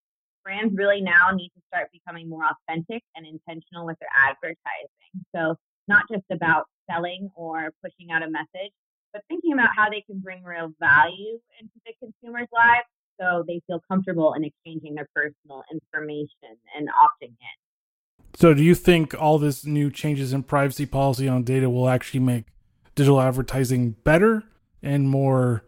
brands 0.44 0.74
really 0.76 1.00
now 1.00 1.30
need 1.34 1.50
to 1.50 1.62
start 1.68 1.90
becoming 1.92 2.28
more 2.28 2.44
authentic 2.44 3.02
and 3.16 3.26
intentional 3.26 3.86
with 3.86 3.98
their 4.00 4.10
advertising. 4.16 5.12
So 5.34 5.56
not 5.86 6.04
just 6.10 6.24
about 6.30 6.66
selling 6.90 7.30
or 7.34 7.72
pushing 7.82 8.10
out 8.10 8.22
a 8.22 8.30
message, 8.30 8.72
but 9.12 9.22
thinking 9.28 9.52
about 9.52 9.70
how 9.74 9.88
they 9.90 10.02
can 10.02 10.20
bring 10.20 10.42
real 10.42 10.72
value 10.80 11.40
into 11.60 11.78
the 11.86 11.92
consumer's 12.00 12.48
lives 12.52 12.88
so 13.20 13.44
they 13.46 13.60
feel 13.66 13.82
comfortable 13.90 14.34
in 14.34 14.44
exchanging 14.44 14.94
their 14.94 15.08
personal 15.14 15.64
information 15.72 16.56
and 16.76 16.88
opting 16.88 17.34
in. 17.34 17.67
So, 18.38 18.54
do 18.54 18.62
you 18.62 18.76
think 18.76 19.20
all 19.20 19.40
this 19.40 19.66
new 19.66 19.90
changes 19.90 20.32
in 20.32 20.44
privacy 20.44 20.86
policy 20.86 21.26
on 21.26 21.42
data 21.42 21.68
will 21.68 21.88
actually 21.88 22.20
make 22.20 22.44
digital 22.94 23.20
advertising 23.20 23.96
better 24.04 24.44
and 24.80 25.08
more 25.08 25.64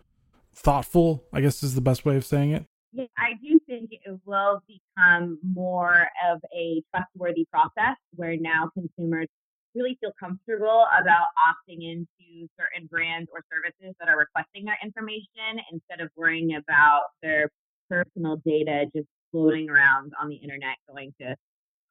thoughtful? 0.55 1.25
I 1.33 1.41
guess 1.41 1.65
is 1.65 1.75
the 1.75 1.81
best 1.81 2.05
way 2.05 2.15
of 2.15 2.25
saying 2.25 2.53
it. 2.53 2.67
Yeah, 2.93 3.07
I 3.19 3.33
do 3.43 3.59
think 3.67 3.91
it 3.91 4.21
will 4.25 4.63
become 4.69 5.41
more 5.43 6.07
of 6.31 6.41
a 6.55 6.81
trustworthy 6.95 7.45
process 7.53 7.97
where 8.15 8.37
now 8.37 8.71
consumers 8.73 9.27
really 9.75 9.99
feel 10.01 10.13
comfortable 10.21 10.87
about 10.97 11.27
opting 11.43 11.83
into 11.83 12.49
certain 12.57 12.87
brands 12.87 13.29
or 13.33 13.43
services 13.53 13.97
that 13.99 14.09
are 14.09 14.17
requesting 14.17 14.67
their 14.67 14.79
information 14.81 15.59
instead 15.73 16.01
of 16.01 16.09
worrying 16.17 16.55
about 16.55 17.07
their 17.21 17.51
personal 17.89 18.41
data 18.47 18.85
just 18.95 19.09
floating 19.33 19.69
around 19.69 20.13
on 20.23 20.29
the 20.29 20.37
internet 20.37 20.77
going 20.89 21.13
to 21.21 21.35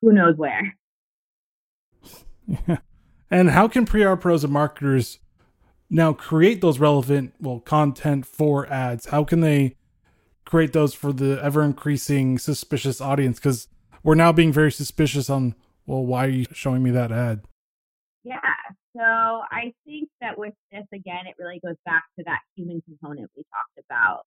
who 0.02 0.14
knows 0.14 0.36
where. 0.38 0.76
Yeah. 2.48 2.78
And 3.32 3.52
how 3.52 3.68
can 3.68 3.86
PR 3.86 4.16
pros 4.16 4.44
and 4.44 4.52
marketers 4.52 5.20
now 5.88 6.14
create 6.14 6.62
those 6.62 6.80
relevant 6.80 7.34
well 7.40 7.60
content 7.60 8.26
for 8.26 8.66
ads? 8.72 9.06
How 9.06 9.24
can 9.24 9.42
they 9.42 9.76
create 10.46 10.74
those 10.74 10.96
for 10.96 11.14
the 11.14 11.40
ever 11.44 11.62
increasing 11.62 12.40
suspicious 12.40 13.00
audience? 13.00 13.38
Because 13.38 13.68
we're 14.02 14.16
now 14.16 14.32
being 14.32 14.52
very 14.52 14.72
suspicious 14.72 15.30
on 15.30 15.54
well, 15.86 16.06
why 16.06 16.26
are 16.26 16.30
you 16.30 16.46
showing 16.54 16.84
me 16.84 16.92
that 16.92 17.12
ad? 17.12 17.42
Yeah. 18.24 18.40
So 18.96 19.04
I 19.04 19.74
think 19.86 20.10
that 20.22 20.38
with 20.38 20.54
this 20.72 20.86
again, 20.94 21.26
it 21.26 21.36
really 21.40 21.60
goes 21.66 21.78
back 21.86 22.04
to 22.18 22.24
that 22.26 22.40
human 22.56 22.82
component 22.82 23.30
we 23.36 23.44
talked 23.44 23.88
about. 23.88 24.24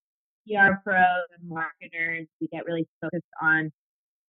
PR 0.47 0.81
pros 0.83 1.27
and 1.39 1.49
marketers, 1.49 2.27
we 2.41 2.49
get 2.49 2.67
really 2.67 2.89
focused 3.01 3.23
on 3.41 3.71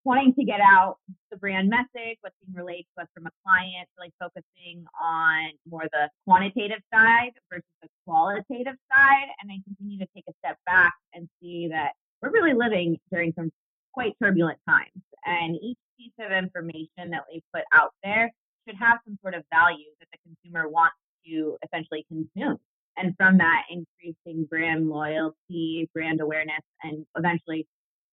wanting 0.04 0.34
to 0.34 0.44
get 0.44 0.60
out 0.60 0.98
brand 1.44 1.68
message, 1.68 2.16
what's 2.22 2.34
being 2.40 2.56
relayed 2.56 2.86
to 2.96 3.02
us 3.02 3.08
from 3.12 3.26
a 3.26 3.30
client, 3.44 3.86
really 3.98 4.10
focusing 4.18 4.82
on 4.96 5.50
more 5.68 5.84
the 5.92 6.08
quantitative 6.24 6.80
side 6.90 7.32
versus 7.52 7.68
the 7.82 7.88
qualitative 8.06 8.80
side. 8.88 9.28
And 9.42 9.52
I 9.52 9.60
continue 9.68 9.98
to 9.98 10.08
take 10.16 10.24
a 10.26 10.32
step 10.40 10.56
back 10.64 10.94
and 11.12 11.28
see 11.42 11.68
that 11.68 11.92
we're 12.22 12.30
really 12.30 12.54
living 12.54 12.96
during 13.12 13.34
some 13.36 13.52
quite 13.92 14.14
turbulent 14.22 14.56
times. 14.66 15.04
And 15.26 15.56
each 15.60 15.76
piece 16.00 16.16
of 16.18 16.32
information 16.32 17.12
that 17.12 17.24
we 17.30 17.42
put 17.52 17.64
out 17.74 17.92
there 18.02 18.32
should 18.66 18.76
have 18.80 19.00
some 19.04 19.18
sort 19.20 19.34
of 19.34 19.44
value 19.52 19.92
that 20.00 20.08
the 20.12 20.18
consumer 20.24 20.66
wants 20.66 20.96
to 21.26 21.58
essentially 21.62 22.06
consume. 22.08 22.56
And 22.96 23.14
from 23.18 23.36
that, 23.36 23.64
increasing 23.68 24.46
brand 24.46 24.88
loyalty, 24.88 25.90
brand 25.92 26.22
awareness, 26.22 26.64
and 26.82 27.04
eventually 27.18 27.66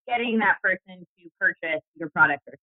getting 0.06 0.40
that 0.40 0.58
person 0.62 1.06
to 1.18 1.30
purchase 1.40 1.82
your 1.96 2.10
product 2.10 2.44
or. 2.46 2.56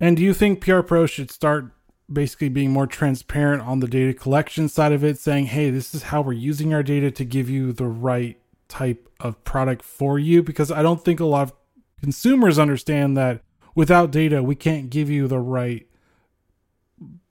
And 0.00 0.16
do 0.16 0.22
you 0.22 0.32
think 0.32 0.60
PR 0.60 0.80
Pro 0.80 1.06
should 1.06 1.30
start 1.30 1.72
basically 2.10 2.48
being 2.48 2.70
more 2.70 2.86
transparent 2.86 3.62
on 3.62 3.80
the 3.80 3.88
data 3.88 4.14
collection 4.14 4.68
side 4.68 4.92
of 4.92 5.04
it, 5.04 5.18
saying, 5.18 5.46
hey, 5.46 5.70
this 5.70 5.94
is 5.94 6.04
how 6.04 6.22
we're 6.22 6.32
using 6.32 6.72
our 6.72 6.82
data 6.82 7.10
to 7.10 7.24
give 7.24 7.50
you 7.50 7.72
the 7.72 7.86
right 7.86 8.40
type 8.68 9.08
of 9.20 9.42
product 9.44 9.82
for 9.82 10.18
you? 10.18 10.42
Because 10.42 10.70
I 10.70 10.82
don't 10.82 11.04
think 11.04 11.20
a 11.20 11.26
lot 11.26 11.48
of 11.48 11.52
consumers 12.00 12.58
understand 12.58 13.16
that 13.16 13.42
without 13.74 14.10
data, 14.10 14.42
we 14.42 14.54
can't 14.54 14.90
give 14.90 15.10
you 15.10 15.26
the 15.26 15.40
right 15.40 15.86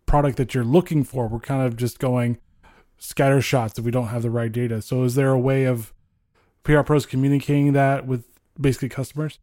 product 0.05 0.38
that 0.38 0.53
you're 0.53 0.63
looking 0.63 1.03
for. 1.03 1.27
We're 1.27 1.39
kind 1.39 1.65
of 1.65 1.75
just 1.75 2.00
going 2.00 2.38
scatter 2.97 3.41
shots 3.41 3.77
if 3.79 3.86
we 3.86 3.91
don't 3.91 4.07
have 4.07 4.24
the 4.24 4.29
right 4.29 4.51
data. 4.51 4.81
So, 4.81 5.03
is 5.03 5.15
there 5.15 5.29
a 5.29 5.39
way 5.39 5.65
of 5.65 5.93
PR 6.63 6.81
pros 6.81 7.05
communicating 7.05 7.74
that 7.74 8.05
with 8.05 8.25
basically 8.59 8.89
customers? 8.89 9.39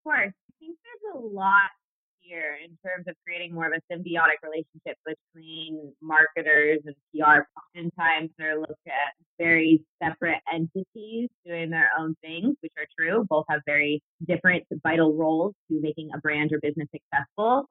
Of 0.00 0.04
course. 0.04 0.28
I 0.28 0.52
think 0.58 0.76
there's 0.82 1.14
a 1.14 1.26
lot 1.26 1.70
here 2.30 2.56
in 2.62 2.70
terms 2.86 3.06
of 3.08 3.14
creating 3.26 3.52
more 3.52 3.66
of 3.66 3.72
a 3.72 3.82
symbiotic 3.92 4.38
relationship 4.42 4.96
between 5.04 5.92
marketers 6.00 6.78
and 6.86 6.94
PR. 7.12 7.42
Oftentimes 7.58 8.30
they're 8.38 8.58
looked 8.58 8.86
at 8.86 9.12
very 9.38 9.82
separate 10.02 10.38
entities 10.52 11.28
doing 11.44 11.70
their 11.70 11.90
own 11.98 12.14
things, 12.22 12.54
which 12.60 12.72
are 12.78 12.86
true. 12.96 13.26
Both 13.28 13.46
have 13.50 13.60
very 13.66 14.00
different 14.26 14.64
vital 14.82 15.14
roles 15.14 15.54
to 15.68 15.80
making 15.80 16.10
a 16.14 16.18
brand 16.18 16.52
or 16.52 16.60
business 16.62 16.88
successful. 16.94 17.66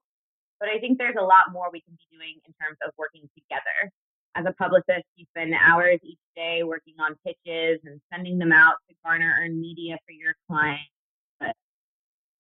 But 0.60 0.68
I 0.68 0.80
think 0.80 0.98
there's 0.98 1.16
a 1.18 1.24
lot 1.24 1.54
more 1.54 1.70
we 1.72 1.80
can 1.82 1.96
be 1.96 2.18
doing 2.18 2.36
in 2.46 2.54
terms 2.62 2.78
of 2.86 2.92
working 2.98 3.30
together. 3.34 3.92
As 4.36 4.46
a 4.46 4.54
publicist, 4.54 5.08
you 5.16 5.26
spend 5.34 5.54
hours 5.56 6.00
each 6.04 6.20
day 6.36 6.64
working 6.64 6.96
on 7.00 7.16
pitches 7.26 7.80
and 7.86 8.02
sending 8.14 8.38
them 8.38 8.52
out 8.52 8.76
to 8.90 8.96
garner 9.06 9.36
earned 9.40 9.60
media 9.60 9.98
for 10.06 10.12
your 10.12 10.36
client. 10.50 10.80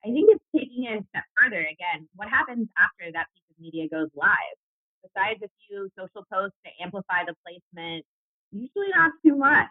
I 0.05 0.07
think 0.09 0.29
it's 0.31 0.43
taking 0.55 0.85
it 0.85 0.99
a 0.99 1.03
step 1.09 1.23
further. 1.35 1.59
Again, 1.59 2.07
what 2.15 2.29
happens 2.29 2.67
after 2.77 3.11
that 3.11 3.27
piece 3.33 3.49
of 3.51 3.59
media 3.59 3.89
goes 3.89 4.09
live? 4.15 4.57
Besides 5.03 5.41
a 5.43 5.49
few 5.67 5.89
social 5.97 6.25
posts 6.31 6.57
to 6.65 6.71
amplify 6.83 7.25
the 7.25 7.35
placement, 7.45 8.05
usually 8.51 8.91
not 8.95 9.11
too 9.25 9.35
much. 9.35 9.67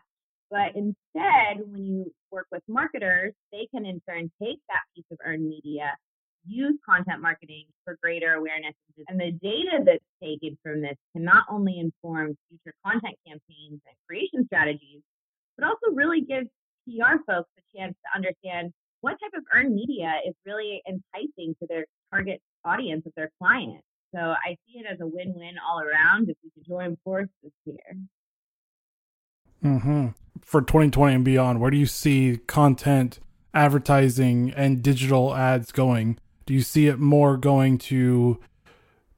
But 0.50 0.76
instead, 0.76 1.60
when 1.68 1.84
you 1.84 2.12
work 2.30 2.46
with 2.50 2.62
marketers, 2.68 3.34
they 3.52 3.68
can 3.74 3.84
in 3.84 4.00
turn 4.08 4.30
take 4.42 4.60
that 4.68 4.84
piece 4.94 5.04
of 5.10 5.18
earned 5.24 5.48
media 5.48 5.96
use 6.46 6.78
content 6.88 7.20
marketing 7.20 7.66
for 7.84 7.98
greater 8.02 8.34
awareness. 8.34 8.74
And 9.08 9.20
the 9.20 9.32
data 9.32 9.84
that's 9.84 10.04
taken 10.22 10.56
from 10.62 10.80
this 10.80 10.96
can 11.12 11.24
not 11.24 11.44
only 11.50 11.78
inform 11.78 12.36
future 12.48 12.74
content 12.84 13.16
campaigns 13.26 13.80
and 13.86 13.96
creation 14.08 14.46
strategies, 14.46 15.02
but 15.56 15.66
also 15.66 15.94
really 15.94 16.22
give 16.22 16.44
PR 16.86 17.20
folks 17.26 17.50
a 17.58 17.76
chance 17.76 17.94
to 18.04 18.16
understand 18.16 18.72
what 19.00 19.12
type 19.12 19.32
of 19.36 19.44
earned 19.54 19.74
media 19.74 20.12
is 20.26 20.34
really 20.44 20.82
enticing 20.88 21.54
to 21.60 21.66
their 21.68 21.86
target 22.12 22.40
audience 22.64 23.06
of 23.06 23.12
their 23.16 23.30
client. 23.40 23.82
So 24.14 24.20
I 24.20 24.56
see 24.66 24.78
it 24.78 24.86
as 24.90 25.00
a 25.00 25.06
win-win 25.06 25.54
all 25.66 25.80
around 25.80 26.28
if 26.28 26.36
we 26.42 26.50
could 26.50 26.66
join 26.66 26.96
forces 27.04 27.52
here. 27.64 27.96
Mm-hmm. 29.64 30.08
For 30.40 30.60
2020 30.60 31.14
and 31.14 31.24
beyond, 31.24 31.60
where 31.60 31.70
do 31.70 31.76
you 31.76 31.86
see 31.86 32.38
content, 32.46 33.18
advertising, 33.52 34.52
and 34.56 34.82
digital 34.82 35.34
ads 35.34 35.72
going? 35.72 36.18
Do 36.46 36.54
you 36.54 36.62
see 36.62 36.86
it 36.86 36.98
more 36.98 37.36
going 37.36 37.78
to 37.78 38.40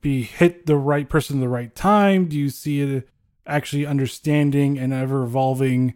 be 0.00 0.22
hit 0.22 0.66
the 0.66 0.76
right 0.76 1.08
person 1.08 1.36
at 1.36 1.40
the 1.40 1.48
right 1.48 1.74
time? 1.74 2.26
Do 2.26 2.36
you 2.36 2.48
see 2.48 2.80
it 2.80 3.08
actually 3.46 3.86
understanding 3.86 4.78
and 4.78 4.92
ever 4.92 5.22
evolving 5.22 5.94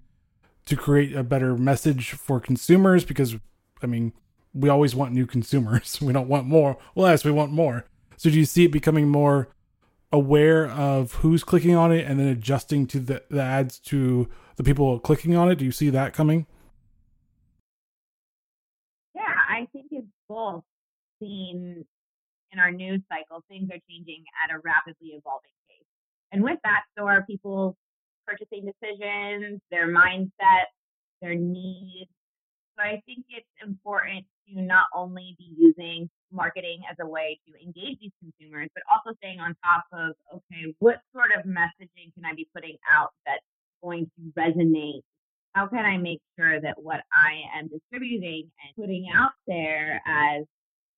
to 0.67 0.77
create 0.77 1.15
a 1.17 1.25
better 1.25 1.57
message 1.57 2.13
for 2.13 2.39
consumers? 2.39 3.05
Because, 3.05 3.37
I 3.85 3.87
mean, 3.87 4.13
we 4.53 4.69
always 4.69 4.95
want 4.95 5.13
new 5.13 5.27
consumers. 5.27 6.01
We 6.03 6.13
don't 6.13 6.29
want 6.29 6.47
more. 6.47 6.77
Well, 6.95 7.11
yes, 7.11 7.25
we 7.25 7.31
want 7.31 7.53
more. 7.53 7.85
So 8.17 8.31
do 8.31 8.39
you 8.39 8.45
see 8.45 8.65
it 8.65 8.73
becoming 8.73 9.09
more 9.09 9.49
aware 10.13 10.69
of 10.69 11.13
who's 11.15 11.43
clicking 11.43 11.75
on 11.75 11.93
it 11.93 12.07
and 12.07 12.21
then 12.21 12.29
adjusting 12.29 12.87
to 12.87 13.01
the, 13.01 13.23
the 13.31 13.43
ads 13.43 13.79
to 13.81 14.29
the 14.57 14.63
people 14.63 14.99
clicking 15.01 15.37
on 15.37 15.51
it? 15.51 15.57
Do 15.57 15.65
you 15.65 15.73
see 15.73 15.91
that 15.91 16.13
coming? 16.13 16.47
Yeah, 19.15 19.23
I 19.51 19.67
think 19.73 19.87
it's 19.91 20.07
both 20.29 20.63
seen 21.21 21.85
in 22.53 22.59
our 22.59 22.71
news 22.71 23.01
cycle. 23.09 23.43
Things 23.49 23.69
are 23.71 23.81
changing 23.91 24.25
at 24.45 24.55
a 24.55 24.59
rapidly 24.65 25.09
evolving 25.09 25.51
pace. 25.69 25.87
And 26.33 26.43
with 26.43 26.59
that, 26.65 26.83
so 26.97 27.07
are 27.07 27.25
people's 27.25 27.75
purchasing 28.27 28.65
decisions, 28.65 29.61
their 29.71 29.89
mindset, 29.89 30.71
their 31.21 31.35
needs. 31.35 32.11
So 32.77 32.83
I 32.83 33.01
think 33.07 33.25
it's 33.29 33.47
important 33.63 34.25
to 34.49 34.61
not 34.61 34.87
only 34.95 35.37
be 35.39 35.51
using 35.57 36.11
marketing 36.33 36.81
as 36.91 36.97
a 37.01 37.07
way 37.07 37.39
to 37.47 37.55
engage 37.63 37.99
these 38.01 38.13
consumers, 38.21 38.69
but 38.75 38.83
also 38.93 39.17
staying 39.19 39.39
on 39.41 39.55
top 39.65 39.85
of, 39.93 40.15
okay, 40.35 40.75
what 40.81 41.01
sort 41.15 41.31
of 41.37 41.45
messaging 41.45 42.13
can 42.15 42.25
I 42.25 42.35
be 42.35 42.49
putting 42.55 42.77
out 42.91 43.11
that's 43.27 43.45
going 43.83 44.11
to 44.17 44.41
resonate? 44.41 45.03
How 45.55 45.69
can 45.69 45.85
I 45.85 45.99
make 45.99 46.21
sure 46.39 46.61
that 46.61 46.83
what 46.83 47.01
I 47.13 47.59
am 47.59 47.69
distributing 47.69 48.51
and 48.65 48.85
putting 48.85 49.07
out 49.15 49.31
there 49.47 50.01
as 50.07 50.45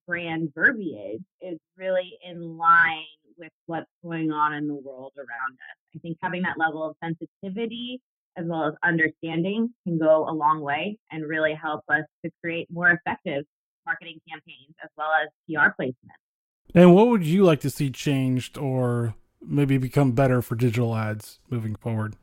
brand 0.07 0.53
verbiage 0.55 1.23
is 1.43 1.59
really 1.77 2.19
in 2.25 2.57
line 2.57 3.05
with 3.37 3.53
what's 3.67 3.91
going 4.03 4.33
on 4.33 4.55
in 4.55 4.67
the 4.67 4.75
world 4.75 5.13
around 5.19 5.53
us? 5.53 5.77
I 5.95 5.99
think 5.99 6.17
having 6.23 6.43
that 6.43 6.57
level 6.59 6.89
of 6.89 6.97
sensitivity 7.05 8.01
as 8.37 8.45
well 8.47 8.65
as 8.65 8.75
understanding 8.85 9.71
can 9.85 9.99
go 9.99 10.29
a 10.29 10.33
long 10.33 10.61
way 10.61 10.99
and 11.11 11.27
really 11.27 11.55
help 11.55 11.83
us 11.89 12.05
to 12.25 12.31
create 12.43 12.69
more 12.71 12.91
effective 12.91 13.45
marketing 13.85 14.21
campaigns 14.29 14.75
as 14.83 14.91
well 14.97 15.09
as 15.23 15.29
PR 15.49 15.71
placements. 15.81 16.75
And 16.75 16.95
what 16.95 17.09
would 17.09 17.25
you 17.25 17.45
like 17.45 17.61
to 17.61 17.71
see 17.71 17.91
changed 17.91 18.59
or 18.59 19.15
maybe 19.41 19.79
become 19.79 20.13
better 20.13 20.43
for 20.43 20.57
digital 20.57 20.95
ads 20.95 21.39
moving 21.49 21.77
forward? 21.77 22.17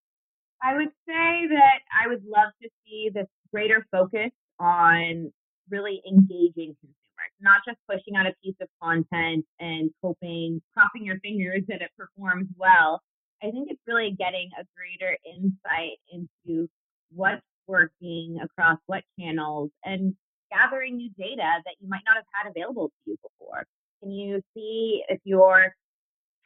I 0.62 0.76
would 0.76 0.90
say 1.08 1.48
that 1.50 1.80
I 1.92 2.08
would 2.08 2.24
love 2.26 2.52
to 2.62 2.70
see 2.86 3.10
this 3.14 3.28
greater 3.52 3.86
focus 3.92 4.32
on 4.60 5.32
really 5.70 6.02
engaging 6.08 6.76
consumers, 6.80 7.34
not 7.42 7.62
just 7.66 7.78
pushing 7.90 8.16
out 8.16 8.28
a 8.28 8.34
piece 8.44 8.56
of 8.62 8.68
content 8.82 9.46
and 9.60 9.92
hoping, 10.02 10.62
crossing 10.74 11.06
your 11.06 11.20
fingers 11.20 11.64
that 11.68 11.82
it 11.82 11.92
performs 11.98 12.48
well. 12.58 13.02
I 13.44 13.52
think 13.52 13.70
it's 13.70 13.82
really 13.86 14.12
getting 14.12 14.50
a 14.60 14.64
greater 14.76 15.18
insight 15.26 15.98
into 16.12 16.70
what's 17.14 17.42
working 17.68 18.40
across 18.42 18.78
what 18.86 19.04
channels 19.20 19.70
and 19.84 20.16
gathering 20.52 20.98
new 20.98 21.10
data 21.18 21.62
that 21.66 21.76
you 21.80 21.90
might 21.90 22.04
not 22.08 22.16
have 22.16 22.26
had 22.32 22.50
available 22.50 22.88
to 22.88 23.12
you 23.12 23.18
before. 23.22 23.66
Can 24.02 24.12
you 24.12 24.42
see 24.54 25.04
if 25.10 25.20
your 25.26 25.76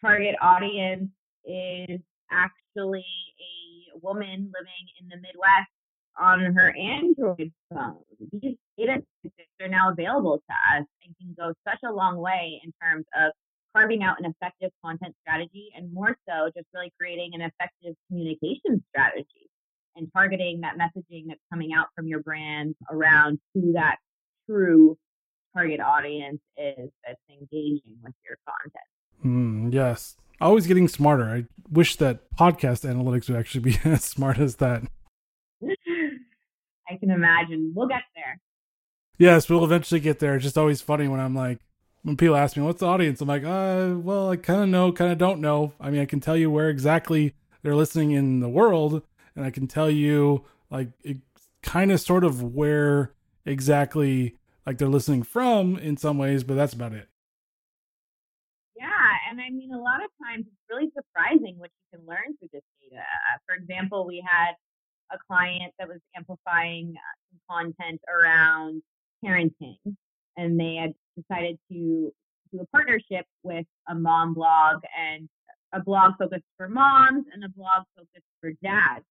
target 0.01 0.35
audience 0.41 1.09
is 1.45 1.99
actually 2.31 3.05
a 3.39 3.99
woman 4.01 4.51
living 4.57 4.85
in 4.99 5.07
the 5.09 5.17
Midwest 5.17 5.69
on 6.19 6.53
her 6.55 6.75
Android 6.75 7.51
phone? 7.71 7.97
These 8.41 8.57
data 8.77 9.03
are 9.61 9.67
now 9.67 9.91
available 9.91 10.37
to 10.37 10.77
us 10.77 10.85
and 11.05 11.15
can 11.19 11.35
go 11.37 11.53
such 11.67 11.79
a 11.87 11.91
long 11.91 12.17
way 12.17 12.61
in 12.63 12.71
terms 12.81 13.05
of 13.15 13.31
carving 13.75 14.03
out 14.03 14.17
an 14.19 14.25
effective 14.25 14.71
content 14.83 15.15
strategy 15.21 15.69
and 15.75 15.93
more 15.93 16.17
so 16.27 16.49
just 16.55 16.67
really 16.73 16.91
creating 16.99 17.31
an 17.33 17.41
effective 17.41 17.95
communication 18.07 18.83
strategy 18.89 19.49
and 19.95 20.07
targeting 20.13 20.61
that 20.61 20.77
messaging 20.77 21.25
that's 21.27 21.41
coming 21.51 21.71
out 21.73 21.87
from 21.95 22.07
your 22.07 22.21
brand 22.21 22.75
around 22.91 23.39
who 23.53 23.73
that 23.73 23.97
true 24.49 24.97
target 25.55 25.79
audience 25.79 26.39
is 26.57 26.89
that's 27.05 27.19
engaging 27.29 27.97
with 28.03 28.13
your 28.27 28.37
content. 28.47 28.83
Mm, 29.25 29.73
yes. 29.73 30.15
Always 30.39 30.67
getting 30.67 30.87
smarter. 30.87 31.23
I 31.23 31.45
wish 31.71 31.95
that 31.95 32.29
podcast 32.35 32.87
analytics 32.87 33.27
would 33.27 33.37
actually 33.37 33.61
be 33.61 33.79
as 33.85 34.03
smart 34.03 34.37
as 34.37 34.57
that. 34.57 34.83
I 35.63 36.95
can 36.99 37.09
imagine. 37.09 37.73
We'll 37.75 37.87
get 37.87 38.03
there. 38.15 38.39
Yes, 39.17 39.49
we'll 39.49 39.63
eventually 39.63 39.99
get 39.99 40.19
there. 40.19 40.35
It's 40.35 40.43
just 40.43 40.57
always 40.57 40.79
funny 40.79 41.07
when 41.07 41.19
I'm 41.19 41.35
like, 41.35 41.59
when 42.07 42.15
people 42.15 42.37
ask 42.37 42.55
me, 42.55 42.63
what's 42.63 42.79
the 42.79 42.85
audience? 42.85 43.19
I'm 43.19 43.27
like, 43.27 43.43
uh, 43.43 43.95
well, 43.97 44.29
I 44.29 44.37
kind 44.37 44.61
of 44.61 44.69
know, 44.69 44.93
kind 44.93 45.11
of 45.11 45.17
don't 45.17 45.41
know. 45.41 45.73
I 45.77 45.89
mean, 45.89 45.99
I 45.99 46.05
can 46.05 46.21
tell 46.21 46.37
you 46.37 46.49
where 46.49 46.69
exactly 46.69 47.33
they're 47.63 47.75
listening 47.75 48.11
in 48.11 48.39
the 48.39 48.47
world, 48.47 49.01
and 49.35 49.43
I 49.43 49.51
can 49.51 49.67
tell 49.67 49.91
you 49.91 50.45
like 50.71 50.87
kind 51.61 51.91
of 51.91 51.99
sort 51.99 52.23
of 52.23 52.41
where 52.41 53.11
exactly 53.45 54.37
like 54.65 54.77
they're 54.77 54.87
listening 54.87 55.21
from 55.21 55.75
in 55.75 55.97
some 55.97 56.17
ways, 56.17 56.45
but 56.45 56.55
that's 56.55 56.71
about 56.71 56.93
it. 56.93 57.09
Yeah, 58.77 58.87
and 59.29 59.41
I 59.41 59.49
mean 59.49 59.73
a 59.73 59.77
lot 59.77 60.01
of 60.01 60.09
times 60.23 60.45
it's 60.47 60.69
really 60.69 60.89
surprising 60.95 61.55
what 61.57 61.71
you 61.71 61.99
can 61.99 62.07
learn 62.07 62.37
through 62.39 62.49
this 62.53 62.63
data. 62.79 63.01
Uh, 63.01 63.37
for 63.45 63.53
example, 63.53 64.07
we 64.07 64.23
had 64.25 64.53
a 65.11 65.17
client 65.27 65.73
that 65.77 65.89
was 65.89 65.99
amplifying 66.15 66.95
uh, 66.95 67.53
content 67.53 67.99
around 68.07 68.81
parenting, 69.21 69.75
and 70.37 70.57
they 70.57 70.75
had 70.75 70.93
decided 71.17 71.57
to 71.71 72.13
do 72.51 72.59
a 72.61 72.65
partnership 72.67 73.25
with 73.43 73.65
a 73.89 73.95
mom 73.95 74.33
blog 74.33 74.81
and 74.97 75.27
a 75.73 75.81
blog 75.81 76.13
focused 76.17 76.45
for 76.55 76.69
moms 76.69 77.25
and 77.33 77.43
a 77.43 77.49
blog 77.49 77.83
focused 77.95 78.25
for 78.41 78.51
dads. 78.63 79.05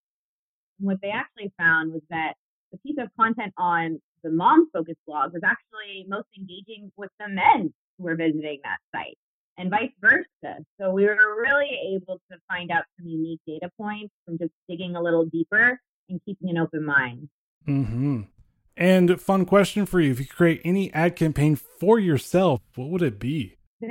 And 0.79 0.87
what 0.87 0.97
they 1.01 1.09
actually 1.09 1.51
found 1.59 1.93
was 1.93 2.01
that 2.09 2.33
the 2.71 2.77
piece 2.79 2.97
of 2.99 3.09
content 3.19 3.53
on 3.57 4.01
the 4.23 4.31
mom 4.31 4.69
focused 4.73 4.99
blog 5.05 5.33
was 5.33 5.43
actually 5.43 6.05
most 6.07 6.27
engaging 6.37 6.91
with 6.97 7.11
the 7.19 7.27
men 7.27 7.73
who 7.97 8.03
were 8.03 8.15
visiting 8.15 8.59
that 8.63 8.77
site 8.93 9.17
and 9.57 9.69
vice 9.69 9.91
versa. 10.01 10.63
So 10.79 10.91
we 10.91 11.05
were 11.05 11.41
really 11.41 11.95
able 11.95 12.19
to 12.31 12.37
find 12.47 12.71
out 12.71 12.83
some 12.97 13.07
unique 13.07 13.41
data 13.47 13.69
points 13.77 14.13
from 14.25 14.37
just 14.37 14.51
digging 14.69 14.95
a 14.95 15.01
little 15.01 15.25
deeper 15.25 15.79
and 16.09 16.19
keeping 16.25 16.49
an 16.49 16.57
open 16.57 16.85
mind. 16.85 17.29
Mm-hmm. 17.67 18.21
And 18.77 19.19
fun 19.19 19.45
question 19.45 19.87
for 19.87 19.99
you: 19.99 20.11
If 20.11 20.19
you 20.19 20.25
could 20.27 20.35
create 20.35 20.61
any 20.63 20.93
ad 20.93 21.15
campaign 21.15 21.55
for 21.55 21.97
yourself, 21.97 22.61
what 22.75 22.89
would 22.89 23.01
it 23.01 23.19
be? 23.19 23.57
This 23.81 23.89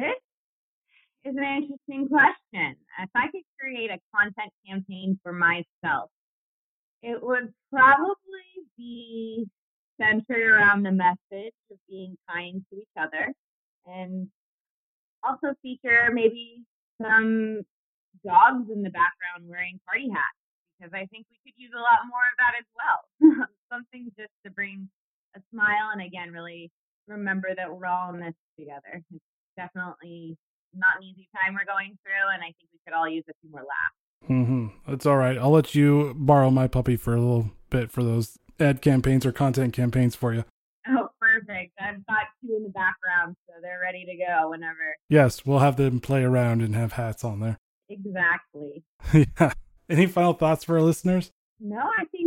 is 1.24 1.34
an 1.36 1.42
interesting 1.42 2.08
question. 2.08 2.76
If 3.00 3.10
I 3.14 3.26
could 3.32 3.42
create 3.58 3.90
a 3.90 3.98
content 4.16 4.52
campaign 4.66 5.18
for 5.24 5.32
myself, 5.32 6.10
it 7.02 7.20
would 7.20 7.52
probably 7.72 8.14
be 8.78 9.46
centered 10.00 10.54
around 10.54 10.84
the 10.84 10.92
message 10.92 11.54
of 11.70 11.78
being 11.88 12.16
kind 12.30 12.64
to 12.70 12.78
each 12.78 12.96
other 12.96 13.32
and 13.86 14.28
also 15.24 15.54
feature 15.62 16.10
maybe 16.12 16.62
some 17.02 17.62
dogs 18.24 18.70
in 18.72 18.82
the 18.82 18.90
background 18.90 19.48
wearing 19.48 19.80
party 19.84 20.08
hats 20.10 20.38
because 20.78 20.92
I 20.92 21.06
think 21.06 21.26
we 21.30 21.38
could 21.44 21.58
use 21.58 21.72
a 21.74 21.80
lot 21.80 22.06
more 22.08 22.22
of 22.22 22.36
that 22.38 22.54
as 22.60 22.68
well. 22.76 23.45
Just 24.18 24.32
to 24.44 24.50
bring 24.50 24.88
a 25.36 25.40
smile 25.52 25.90
and 25.92 26.02
again, 26.02 26.32
really 26.32 26.70
remember 27.06 27.48
that 27.56 27.70
we're 27.70 27.86
all 27.86 28.14
in 28.14 28.20
this 28.20 28.34
together. 28.58 29.02
It's 29.12 29.22
definitely 29.56 30.36
not 30.74 30.96
an 31.00 31.04
easy 31.04 31.28
time 31.34 31.54
we're 31.54 31.70
going 31.70 31.98
through, 32.02 32.34
and 32.34 32.42
I 32.42 32.46
think 32.46 32.68
we 32.72 32.78
could 32.86 32.94
all 32.94 33.08
use 33.08 33.24
a 33.28 33.32
few 33.40 33.50
more 33.50 33.60
laughs. 33.60 34.30
Mm-hmm. 34.30 34.90
That's 34.90 35.06
all 35.06 35.16
right. 35.16 35.38
I'll 35.38 35.50
let 35.50 35.74
you 35.74 36.14
borrow 36.16 36.50
my 36.50 36.66
puppy 36.66 36.96
for 36.96 37.14
a 37.14 37.20
little 37.20 37.50
bit 37.70 37.90
for 37.90 38.02
those 38.02 38.38
ad 38.58 38.82
campaigns 38.82 39.26
or 39.26 39.32
content 39.32 39.74
campaigns 39.74 40.14
for 40.14 40.34
you. 40.34 40.44
Oh, 40.88 41.08
perfect. 41.20 41.72
I've 41.80 42.04
got 42.06 42.26
two 42.40 42.56
in 42.56 42.62
the 42.62 42.70
background, 42.70 43.36
so 43.46 43.54
they're 43.60 43.80
ready 43.80 44.04
to 44.04 44.16
go 44.16 44.50
whenever. 44.50 44.96
Yes, 45.08 45.44
we'll 45.44 45.58
have 45.60 45.76
them 45.76 46.00
play 46.00 46.22
around 46.22 46.62
and 46.62 46.74
have 46.74 46.92
hats 46.92 47.24
on 47.24 47.40
there. 47.40 47.58
Exactly. 47.88 48.82
yeah. 49.12 49.52
Any 49.88 50.06
final 50.06 50.32
thoughts 50.32 50.64
for 50.64 50.76
our 50.76 50.82
listeners? 50.82 51.30
No, 51.60 51.78
I 51.78 52.04
think 52.06 52.25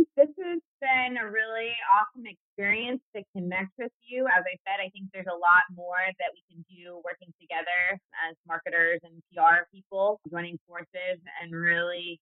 been 0.80 1.16
a 1.16 1.28
really 1.28 1.72
awesome 1.92 2.24
experience 2.26 3.00
to 3.14 3.22
connect 3.36 3.72
with 3.78 3.92
you. 4.02 4.26
As 4.26 4.44
I 4.44 4.56
said, 4.66 4.80
I 4.84 4.88
think 4.90 5.08
there's 5.12 5.30
a 5.30 5.36
lot 5.36 5.64
more 5.74 6.00
that 6.18 6.30
we 6.32 6.42
can 6.50 6.64
do 6.68 7.00
working 7.04 7.32
together 7.40 8.00
as 8.28 8.36
marketers 8.46 9.00
and 9.04 9.22
PR 9.32 9.68
people, 9.72 10.20
joining 10.30 10.58
forces 10.66 11.20
and 11.42 11.52
really 11.52 12.20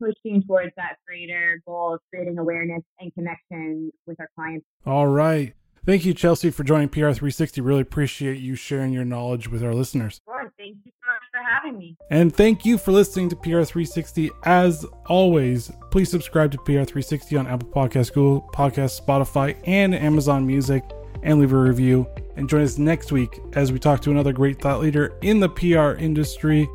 pushing 0.00 0.42
towards 0.42 0.72
that 0.76 0.96
greater 1.06 1.60
goal 1.66 1.94
of 1.94 2.00
creating 2.10 2.38
awareness 2.38 2.82
and 2.98 3.12
connection 3.14 3.92
with 4.06 4.18
our 4.18 4.30
clients. 4.34 4.66
All 4.86 5.06
right. 5.06 5.54
Thank 5.86 6.04
you, 6.04 6.12
Chelsea, 6.12 6.50
for 6.50 6.62
joining 6.62 6.90
PR360. 6.90 7.64
Really 7.64 7.80
appreciate 7.80 8.38
you 8.38 8.54
sharing 8.54 8.92
your 8.92 9.04
knowledge 9.04 9.48
with 9.48 9.64
our 9.64 9.74
listeners. 9.74 10.20
Sure. 10.26 10.52
Thank 10.58 10.76
you 10.84 10.92
so 11.00 11.06
much 11.06 11.22
for 11.32 11.40
having 11.42 11.78
me. 11.78 11.96
And 12.10 12.34
thank 12.34 12.66
you 12.66 12.76
for 12.76 12.92
listening 12.92 13.30
to 13.30 13.36
PR360. 13.36 14.28
As 14.44 14.84
always, 15.06 15.70
please 15.90 16.10
subscribe 16.10 16.52
to 16.52 16.58
PR360 16.58 17.38
on 17.40 17.46
Apple 17.46 17.68
Podcasts, 17.68 18.12
Google 18.12 18.48
Podcasts, 18.52 19.00
Spotify, 19.00 19.56
and 19.64 19.94
Amazon 19.94 20.46
Music, 20.46 20.84
and 21.22 21.40
leave 21.40 21.52
a 21.52 21.58
review. 21.58 22.06
And 22.36 22.48
join 22.48 22.62
us 22.62 22.78
next 22.78 23.10
week 23.10 23.40
as 23.54 23.72
we 23.72 23.78
talk 23.78 24.00
to 24.02 24.10
another 24.10 24.32
great 24.32 24.60
thought 24.60 24.80
leader 24.80 25.16
in 25.22 25.40
the 25.40 25.48
PR 25.48 25.92
industry. 25.98 26.68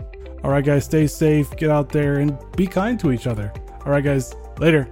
All 0.43 0.51
right, 0.51 0.65
guys, 0.65 0.85
stay 0.85 1.07
safe, 1.07 1.55
get 1.57 1.69
out 1.69 1.89
there, 1.89 2.17
and 2.17 2.37
be 2.55 2.65
kind 2.67 2.99
to 2.99 3.11
each 3.11 3.27
other. 3.27 3.53
All 3.85 3.91
right, 3.91 4.03
guys, 4.03 4.35
later. 4.59 4.87